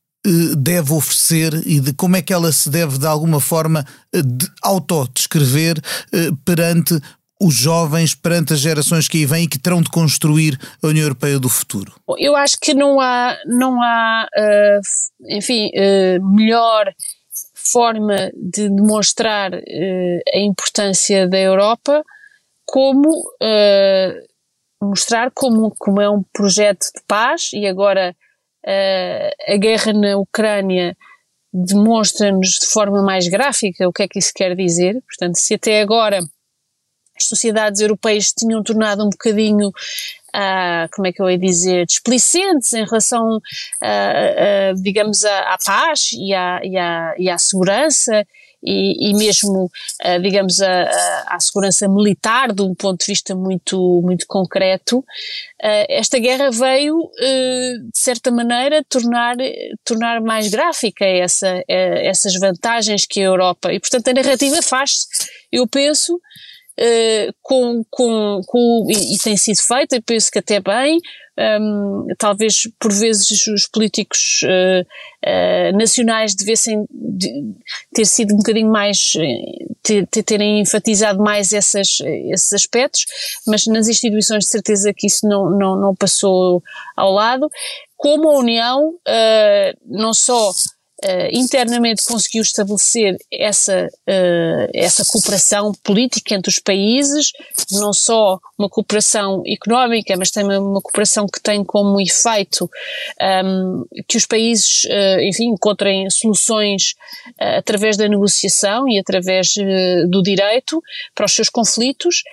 deve 0.57 0.93
oferecer 0.93 1.53
e 1.65 1.79
de 1.79 1.93
como 1.93 2.15
é 2.15 2.21
que 2.21 2.33
ela 2.33 2.51
se 2.51 2.69
deve, 2.69 2.97
de 2.97 3.07
alguma 3.07 3.39
forma, 3.39 3.85
eh, 4.13 4.21
de 4.21 4.47
autodescrever 4.61 5.77
eh, 6.13 6.31
perante 6.43 6.99
os 7.39 7.53
jovens, 7.53 8.15
perante 8.15 8.53
as 8.53 8.59
gerações 8.59 9.07
que 9.07 9.19
aí 9.19 9.25
vêm 9.25 9.43
e 9.43 9.47
que 9.47 9.59
terão 9.59 9.81
de 9.81 9.89
construir 9.89 10.59
a 10.81 10.87
União 10.87 11.03
Europeia 11.03 11.39
do 11.39 11.47
futuro? 11.47 11.93
Eu 12.17 12.35
acho 12.35 12.57
que 12.59 12.73
não 12.73 12.99
há, 12.99 13.37
não 13.45 13.79
há 13.79 14.27
enfim, 15.29 15.69
melhor 16.35 16.91
forma 17.53 18.31
de 18.35 18.69
demonstrar 18.69 19.53
a 19.53 20.39
importância 20.39 21.29
da 21.29 21.37
Europa 21.37 22.03
como 22.65 23.11
mostrar 24.81 25.29
como, 25.31 25.75
como 25.77 26.01
é 26.01 26.09
um 26.09 26.23
projeto 26.33 26.87
de 26.95 27.03
paz 27.07 27.51
e 27.53 27.67
agora 27.67 28.15
uh, 28.67 29.53
a 29.53 29.57
guerra 29.57 29.93
na 29.93 30.17
Ucrânia 30.17 30.95
demonstra-nos 31.53 32.59
de 32.59 32.67
forma 32.67 33.01
mais 33.01 33.27
gráfica 33.27 33.87
o 33.87 33.93
que 33.93 34.03
é 34.03 34.07
que 34.07 34.19
isso 34.19 34.31
quer 34.35 34.55
dizer. 34.55 35.01
Portanto, 35.07 35.35
se 35.35 35.53
até 35.53 35.81
agora 35.81 36.19
as 37.17 37.23
sociedades 37.23 37.81
europeias 37.81 38.31
tinham 38.31 38.61
tornado 38.61 39.03
um 39.03 39.09
bocadinho 39.09 39.71
Uh, 40.35 40.85
como 40.91 41.07
é 41.07 41.11
que 41.11 41.19
eu 41.19 41.27
ia 41.31 41.37
dizer, 41.37 41.87
displicentes 41.87 42.71
em 42.73 42.85
relação, 42.85 43.37
uh, 43.37 43.39
uh, 43.39 44.81
digamos, 44.83 45.25
à, 45.25 45.53
à, 45.53 45.57
paz 45.57 46.11
e 46.13 46.31
à, 46.31 46.59
e, 46.63 46.77
à, 46.77 47.15
e 47.17 47.27
à 47.27 47.37
segurança 47.39 48.23
e, 48.63 49.09
e 49.09 49.13
mesmo, 49.13 49.65
uh, 49.65 50.21
digamos, 50.21 50.61
a, 50.61 50.83
a, 50.83 51.35
a, 51.35 51.39
segurança 51.39 51.87
militar 51.87 52.51
de 52.51 52.61
um 52.61 52.73
ponto 52.73 52.99
de 52.99 53.11
vista 53.11 53.35
muito, 53.35 54.01
muito 54.03 54.25
concreto, 54.27 54.99
uh, 54.99 55.85
esta 55.89 56.17
guerra 56.19 56.49
veio, 56.49 56.97
uh, 56.97 57.91
de 57.91 57.97
certa 57.97 58.31
maneira, 58.31 58.83
tornar, 58.89 59.35
tornar 59.83 60.21
mais 60.21 60.47
gráfica 60.49 61.05
essa, 61.05 61.63
essas 61.67 62.33
vantagens 62.39 63.05
que 63.05 63.21
a 63.21 63.25
Europa, 63.25 63.71
e 63.71 63.79
portanto 63.79 64.07
a 64.07 64.13
narrativa 64.13 64.61
faz-se, 64.61 65.07
eu 65.51 65.67
penso, 65.67 66.19
Uh, 66.79 67.33
com, 67.41 67.83
com, 67.89 68.41
com, 68.45 68.87
e, 68.87 69.15
e 69.15 69.17
tem 69.17 69.35
sido 69.35 69.57
feita, 69.57 69.95
e 69.95 70.01
penso 70.01 70.29
que 70.29 70.37
até 70.37 70.59
bem, 70.59 70.99
um, 71.59 72.07
talvez 72.17 72.67
por 72.79 72.91
vezes 72.91 73.47
os 73.47 73.67
políticos 73.67 74.41
uh, 74.43 74.85
uh, 75.27 75.77
nacionais 75.77 76.35
devessem 76.35 76.85
de, 76.89 77.55
ter 77.93 78.05
sido 78.05 78.33
um 78.33 78.37
bocadinho 78.37 78.71
mais, 78.71 79.13
ter, 79.83 80.07
terem 80.07 80.61
enfatizado 80.61 81.19
mais 81.19 81.53
essas, 81.53 81.99
esses 82.01 82.53
aspectos, 82.53 83.05
mas 83.47 83.65
nas 83.67 83.87
instituições 83.87 84.45
de 84.45 84.49
certeza 84.49 84.93
que 84.93 85.07
isso 85.07 85.27
não, 85.27 85.49
não, 85.49 85.75
não 85.75 85.95
passou 85.95 86.63
ao 86.95 87.11
lado. 87.11 87.49
Como 87.95 88.29
a 88.29 88.37
União, 88.37 88.93
não 89.83 90.13
só 90.13 90.51
Uh, 91.05 91.29
internamente 91.31 92.03
conseguiu 92.03 92.41
estabelecer 92.41 93.17
essa, 93.31 93.85
uh, 93.85 94.71
essa 94.73 95.05
cooperação 95.05 95.71
política 95.83 96.33
entre 96.33 96.49
os 96.49 96.57
países, 96.57 97.31
não 97.71 97.93
só 97.93 98.39
uma 98.57 98.67
cooperação 98.67 99.43
económica, 99.45 100.15
mas 100.17 100.31
também 100.31 100.57
uma 100.57 100.81
cooperação 100.81 101.27
que 101.27 101.39
tem 101.39 101.63
como 101.63 102.01
efeito 102.01 102.67
um, 103.45 103.85
que 104.07 104.17
os 104.17 104.25
países, 104.25 104.85
uh, 104.85 105.21
enfim, 105.21 105.49
encontrem 105.49 106.09
soluções 106.09 106.95
através 107.39 107.95
da 107.95 108.07
negociação 108.07 108.87
e 108.89 108.97
através 108.97 109.53
do 110.09 110.23
direito 110.23 110.81
para 111.13 111.25
os 111.25 111.33
seus 111.33 111.49
conflitos, 111.49 112.23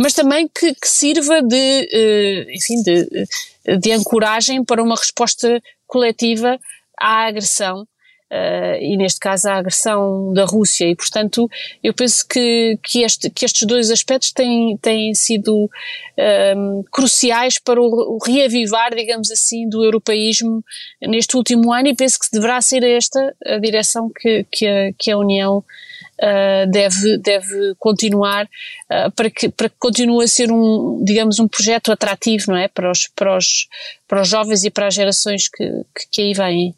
mas 0.00 0.12
também 0.12 0.48
que, 0.48 0.74
que 0.74 0.88
sirva 0.88 1.42
de, 1.42 2.46
enfim, 2.54 2.82
de, 2.82 3.78
de 3.78 3.92
ancoragem 3.92 4.64
para 4.64 4.82
uma 4.82 4.96
resposta 4.96 5.60
coletiva 5.86 6.58
à 7.00 7.26
agressão 7.26 7.86
Uh, 8.30 8.76
e 8.82 8.94
neste 8.98 9.18
caso 9.20 9.48
a 9.48 9.54
agressão 9.54 10.34
da 10.34 10.44
Rússia 10.44 10.86
e 10.86 10.94
portanto 10.94 11.48
eu 11.82 11.94
penso 11.94 12.28
que, 12.28 12.78
que, 12.82 13.02
este, 13.02 13.30
que 13.30 13.42
estes 13.42 13.66
dois 13.66 13.90
aspectos 13.90 14.32
têm, 14.32 14.76
têm 14.76 15.14
sido 15.14 15.56
um, 15.56 15.68
ehm, 16.18 16.82
cruciais 16.92 17.58
para 17.58 17.80
o, 17.80 17.86
o, 17.86 18.18
reavivar, 18.22 18.94
digamos 18.94 19.30
assim, 19.30 19.66
do 19.66 19.82
europeísmo 19.82 20.62
neste 21.00 21.38
último 21.38 21.72
ano 21.72 21.88
e 21.88 21.96
penso 21.96 22.18
que 22.18 22.30
deverá 22.30 22.60
ser 22.60 22.84
esta 22.84 23.34
a 23.46 23.56
direção 23.56 24.10
que, 24.14 24.44
que, 24.52 24.66
a, 24.66 24.92
que 24.98 25.10
a 25.10 25.16
União 25.16 25.64
uh, 26.18 26.70
deve, 26.70 27.16
deve 27.18 27.74
continuar 27.78 28.44
uh, 28.44 29.10
para, 29.12 29.30
que, 29.30 29.48
para 29.48 29.70
que 29.70 29.76
continue 29.78 30.24
a 30.24 30.28
ser 30.28 30.52
um, 30.52 31.02
digamos, 31.02 31.38
um 31.38 31.48
projeto 31.48 31.90
atrativo, 31.90 32.44
não 32.48 32.56
é? 32.58 32.68
Para 32.68 32.90
os, 32.90 33.08
para 33.08 33.36
os, 33.36 33.68
para 34.06 34.20
os 34.20 34.28
jovens 34.28 34.64
e 34.64 34.70
para 34.70 34.88
as 34.88 34.94
gerações 34.94 35.48
que, 35.48 35.64
que, 35.94 36.08
que 36.10 36.22
aí 36.22 36.34
vêm. 36.34 36.74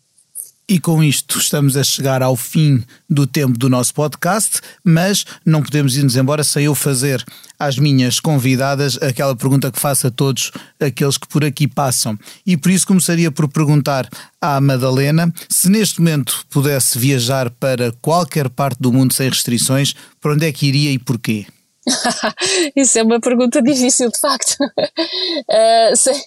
E 0.71 0.79
com 0.79 1.03
isto 1.03 1.37
estamos 1.37 1.77
a 1.77 1.83
chegar 1.83 2.23
ao 2.23 2.37
fim 2.37 2.85
do 3.09 3.27
tempo 3.27 3.59
do 3.59 3.69
nosso 3.69 3.93
podcast, 3.93 4.61
mas 4.85 5.25
não 5.45 5.65
podemos 5.65 5.97
ir-nos 5.97 6.15
embora 6.15 6.45
sem 6.45 6.67
eu 6.67 6.77
fazer 6.77 7.25
às 7.59 7.77
minhas 7.77 8.21
convidadas 8.21 8.97
aquela 9.03 9.35
pergunta 9.35 9.73
que 9.73 9.81
faço 9.81 10.07
a 10.07 10.13
todos 10.13 10.53
aqueles 10.79 11.19
que 11.19 11.27
por 11.27 11.45
aqui 11.45 11.67
passam. 11.67 12.17
E 12.47 12.57
por 12.57 12.71
isso 12.71 12.87
começaria 12.87 13.33
por 13.33 13.49
perguntar 13.49 14.09
à 14.41 14.61
Madalena 14.61 15.33
se 15.49 15.69
neste 15.69 15.99
momento 15.99 16.47
pudesse 16.49 16.97
viajar 16.97 17.51
para 17.51 17.91
qualquer 18.01 18.49
parte 18.49 18.79
do 18.79 18.93
mundo 18.93 19.13
sem 19.13 19.29
restrições, 19.29 19.93
para 20.21 20.35
onde 20.35 20.47
é 20.47 20.53
que 20.53 20.67
iria 20.67 20.93
e 20.93 21.01
porquê? 21.01 21.47
Isso 22.77 22.97
é 22.97 23.03
uma 23.03 23.19
pergunta 23.19 23.61
difícil, 23.61 24.09
de 24.09 24.21
facto. 24.21 24.57
Uh, 24.61 25.97
sim. 25.99 26.23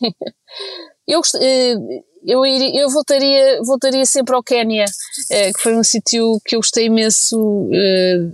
Eu, 1.07 1.21
uh, 1.21 2.03
eu, 2.25 2.45
iria, 2.45 2.81
eu 2.81 2.89
voltaria, 2.89 3.61
voltaria 3.63 4.05
sempre 4.05 4.35
ao 4.35 4.43
Quénia, 4.43 4.85
eh, 5.29 5.51
que 5.51 5.59
foi 5.59 5.75
um 5.75 5.83
sítio 5.83 6.39
que 6.45 6.55
eu 6.55 6.59
gostei 6.59 6.85
imenso 6.85 7.69
eh, 7.73 8.29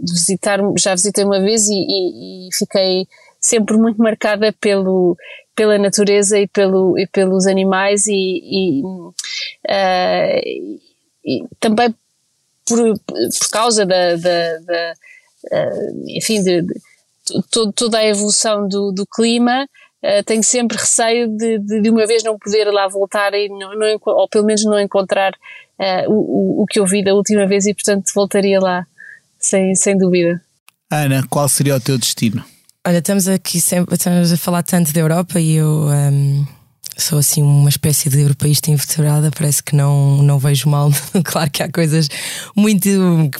de 0.00 0.12
visitar, 0.12 0.60
já 0.78 0.94
visitei 0.94 1.24
uma 1.24 1.40
vez 1.40 1.68
e, 1.68 1.74
e, 1.74 2.48
e, 2.48 2.54
fiquei 2.54 3.06
sempre 3.40 3.76
muito 3.76 4.00
marcada 4.00 4.52
pelo, 4.60 5.16
pela 5.54 5.78
natureza 5.78 6.38
e, 6.38 6.46
pelo, 6.46 6.98
e 6.98 7.06
pelos 7.06 7.46
animais 7.46 8.06
e, 8.06 8.12
e, 8.12 8.82
uh, 8.84 9.20
e 11.24 11.44
também 11.60 11.94
por, 12.66 12.78
por 12.98 13.50
causa 13.50 13.84
da, 13.86 14.16
da, 14.16 14.58
da 14.58 14.94
uh, 15.52 16.04
enfim, 16.08 16.42
de, 16.42 16.62
de, 16.62 16.74
de, 16.74 17.72
toda 17.74 17.98
a 17.98 18.06
evolução 18.06 18.66
do, 18.68 18.92
do 18.92 19.06
clima, 19.06 19.68
uh, 20.04 20.22
tenho 20.24 20.42
sempre 20.42 20.76
receio 20.76 21.28
de, 21.28 21.58
de, 21.58 21.82
de, 21.82 21.90
uma 21.90 22.06
vez 22.06 22.22
não 22.22 22.38
poder 22.38 22.70
lá 22.70 22.86
voltar 22.86 23.32
e 23.32 23.48
não, 23.48 23.74
não, 23.74 23.98
ou 24.04 24.28
pelo 24.28 24.44
menos 24.44 24.64
não 24.64 24.78
encontrar 24.78 25.32
uh, 25.32 26.10
o, 26.10 26.62
o 26.62 26.66
que 26.66 26.78
eu 26.78 26.86
vi 26.86 27.02
da 27.02 27.14
última 27.14 27.46
vez 27.46 27.66
e 27.66 27.74
portanto 27.74 28.12
voltaria 28.14 28.60
lá, 28.60 28.86
sem, 29.38 29.74
sem 29.74 29.96
dúvida. 29.96 30.40
Ana, 30.90 31.24
qual 31.28 31.48
seria 31.48 31.76
o 31.76 31.80
teu 31.80 31.98
destino? 31.98 32.44
Olha, 32.86 32.98
estamos 32.98 33.26
aqui 33.26 33.60
sempre 33.60 33.94
estamos 33.94 34.30
a 34.30 34.36
falar 34.36 34.62
tanto 34.62 34.92
da 34.92 35.00
Europa 35.00 35.40
e 35.40 35.54
eu 35.54 35.88
um, 35.88 36.44
sou 36.96 37.18
assim 37.18 37.42
uma 37.42 37.70
espécie 37.70 38.10
de 38.10 38.20
europeísta 38.20 38.70
invertebrada, 38.70 39.30
parece 39.30 39.62
que 39.62 39.74
não, 39.74 40.22
não 40.22 40.38
vejo 40.38 40.68
mal. 40.68 40.90
claro 41.24 41.50
que 41.50 41.62
há 41.62 41.70
coisas 41.70 42.08
muito 42.54 42.88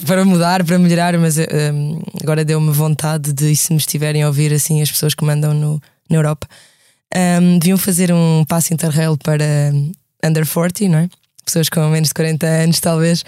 para 0.05 0.25
mudar, 0.25 0.63
para 0.63 0.79
melhorar, 0.79 1.17
mas 1.19 1.37
um, 1.37 2.01
agora 2.21 2.43
deu-me 2.43 2.71
vontade 2.71 3.31
de, 3.33 3.55
se 3.55 3.71
me 3.71 3.77
estiverem 3.77 4.23
a 4.23 4.27
ouvir 4.27 4.51
assim, 4.51 4.81
as 4.81 4.91
pessoas 4.91 5.13
que 5.13 5.23
mandam 5.23 5.53
no, 5.53 5.81
na 6.09 6.17
Europa, 6.17 6.47
um, 7.41 7.59
deviam 7.59 7.77
fazer 7.77 8.11
um 8.11 8.43
passo 8.47 8.73
interrail 8.73 9.17
para 9.17 9.45
under 10.23 10.45
40, 10.45 10.89
não 10.89 10.99
é? 10.99 11.09
Pessoas 11.45 11.69
com 11.69 11.87
menos 11.89 12.09
de 12.09 12.13
40 12.13 12.45
anos, 12.45 12.79
talvez, 12.79 13.23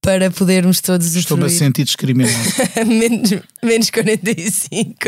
para 0.00 0.30
podermos 0.30 0.80
todos 0.80 1.14
Estou-me 1.14 1.44
a 1.44 1.48
sentir 1.50 1.84
discriminado. 1.84 2.34
menos, 2.86 3.30
menos 3.62 3.90
45. 3.90 4.98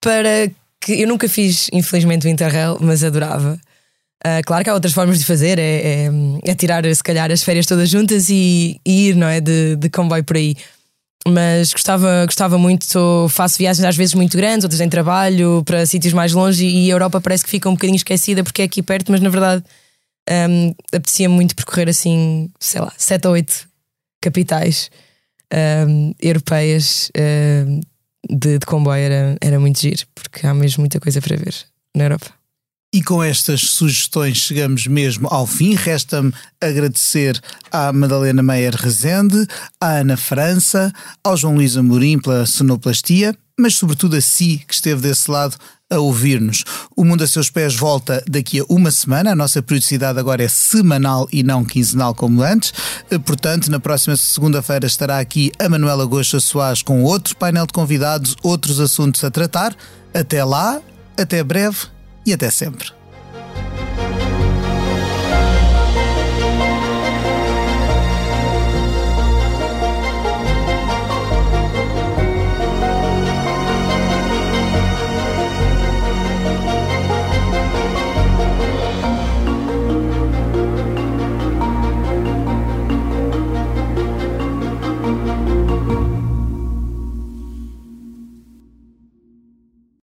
Para 0.00 0.50
que 0.80 1.00
eu 1.00 1.08
nunca 1.08 1.28
fiz, 1.28 1.68
infelizmente, 1.72 2.26
o 2.26 2.30
Interrail, 2.30 2.76
mas 2.80 3.04
adorava. 3.04 3.58
Uh, 4.24 4.42
claro 4.44 4.64
que 4.64 4.70
há 4.70 4.74
outras 4.74 4.92
formas 4.92 5.18
de 5.18 5.24
fazer, 5.24 5.58
é, 5.58 5.62
é, 5.62 6.10
é, 6.44 6.54
tirar 6.54 6.84
se 6.94 7.02
calhar 7.02 7.30
as 7.30 7.42
férias 7.42 7.66
todas 7.66 7.88
juntas 7.88 8.28
e, 8.28 8.80
e 8.84 9.08
ir, 9.08 9.16
não 9.16 9.26
é? 9.26 9.40
De, 9.40 9.76
de 9.76 9.88
comboio 9.88 10.24
por 10.24 10.36
aí. 10.36 10.56
Mas 11.26 11.72
gostava, 11.72 12.26
gostava 12.26 12.58
muito, 12.58 13.28
faço 13.28 13.56
viagens 13.58 13.84
às 13.84 13.96
vezes 13.96 14.14
muito 14.14 14.36
grandes, 14.36 14.64
outras 14.64 14.80
em 14.80 14.88
trabalho, 14.88 15.62
para 15.64 15.86
sítios 15.86 16.12
mais 16.12 16.32
longe 16.32 16.66
e 16.66 16.90
a 16.90 16.94
Europa 16.94 17.20
parece 17.20 17.44
que 17.44 17.50
fica 17.50 17.68
um 17.68 17.74
bocadinho 17.74 17.96
esquecida 17.96 18.42
porque 18.42 18.62
é 18.62 18.64
aqui 18.64 18.82
perto, 18.82 19.12
mas 19.12 19.20
na 19.20 19.28
verdade 19.28 19.62
um, 20.28 20.74
apetecia 20.92 21.28
muito 21.28 21.54
percorrer 21.54 21.88
assim, 21.88 22.50
sei 22.58 22.80
lá, 22.80 22.92
sete 22.96 23.26
ou 23.26 23.34
oito 23.34 23.68
capitais 24.20 24.90
um, 25.88 26.12
europeias 26.20 27.10
um, 27.16 27.80
de, 28.28 28.58
de, 28.58 28.66
comboio 28.66 29.02
era, 29.02 29.36
era 29.40 29.60
muito 29.60 29.80
giro, 29.80 30.04
porque 30.14 30.46
há 30.46 30.54
mesmo 30.54 30.82
muita 30.82 30.98
coisa 30.98 31.20
para 31.20 31.36
ver 31.36 31.54
na 31.94 32.04
Europa. 32.04 32.41
E 32.94 33.02
com 33.02 33.24
estas 33.24 33.62
sugestões 33.62 34.36
chegamos 34.36 34.86
mesmo 34.86 35.26
ao 35.30 35.46
fim. 35.46 35.74
Resta-me 35.74 36.30
agradecer 36.60 37.40
à 37.70 37.90
Madalena 37.90 38.42
Meyer 38.42 38.76
Rezende, 38.76 39.46
à 39.80 40.00
Ana 40.00 40.14
França, 40.14 40.92
ao 41.24 41.34
João 41.34 41.54
Luís 41.54 41.74
Amorim 41.74 42.18
pela 42.18 42.44
sonoplastia, 42.44 43.34
mas 43.58 43.76
sobretudo 43.76 44.14
a 44.14 44.20
si 44.20 44.62
que 44.68 44.74
esteve 44.74 45.00
desse 45.00 45.30
lado 45.30 45.56
a 45.90 45.98
ouvir-nos. 46.00 46.64
O 46.94 47.02
Mundo 47.02 47.24
a 47.24 47.26
Seus 47.26 47.48
Pés 47.48 47.74
volta 47.74 48.22
daqui 48.28 48.60
a 48.60 48.64
uma 48.68 48.90
semana. 48.90 49.32
A 49.32 49.36
nossa 49.36 49.62
periodicidade 49.62 50.18
agora 50.18 50.42
é 50.42 50.48
semanal 50.48 51.26
e 51.32 51.42
não 51.42 51.64
quinzenal 51.64 52.14
como 52.14 52.42
antes. 52.42 52.74
Eh, 53.10 53.18
portanto, 53.18 53.70
na 53.70 53.80
próxima 53.80 54.18
segunda-feira 54.18 54.86
estará 54.86 55.18
aqui 55.18 55.50
a 55.58 55.66
Manuela 55.66 56.04
Goxa 56.04 56.40
Soares 56.40 56.82
com 56.82 57.02
outro 57.04 57.34
painel 57.36 57.66
de 57.66 57.72
convidados, 57.72 58.36
outros 58.42 58.78
assuntos 58.80 59.24
a 59.24 59.30
tratar. 59.30 59.74
Até 60.12 60.44
lá, 60.44 60.78
até 61.16 61.42
breve 61.42 61.86
e 62.24 62.32
até 62.32 62.50
sempre. 62.50 63.01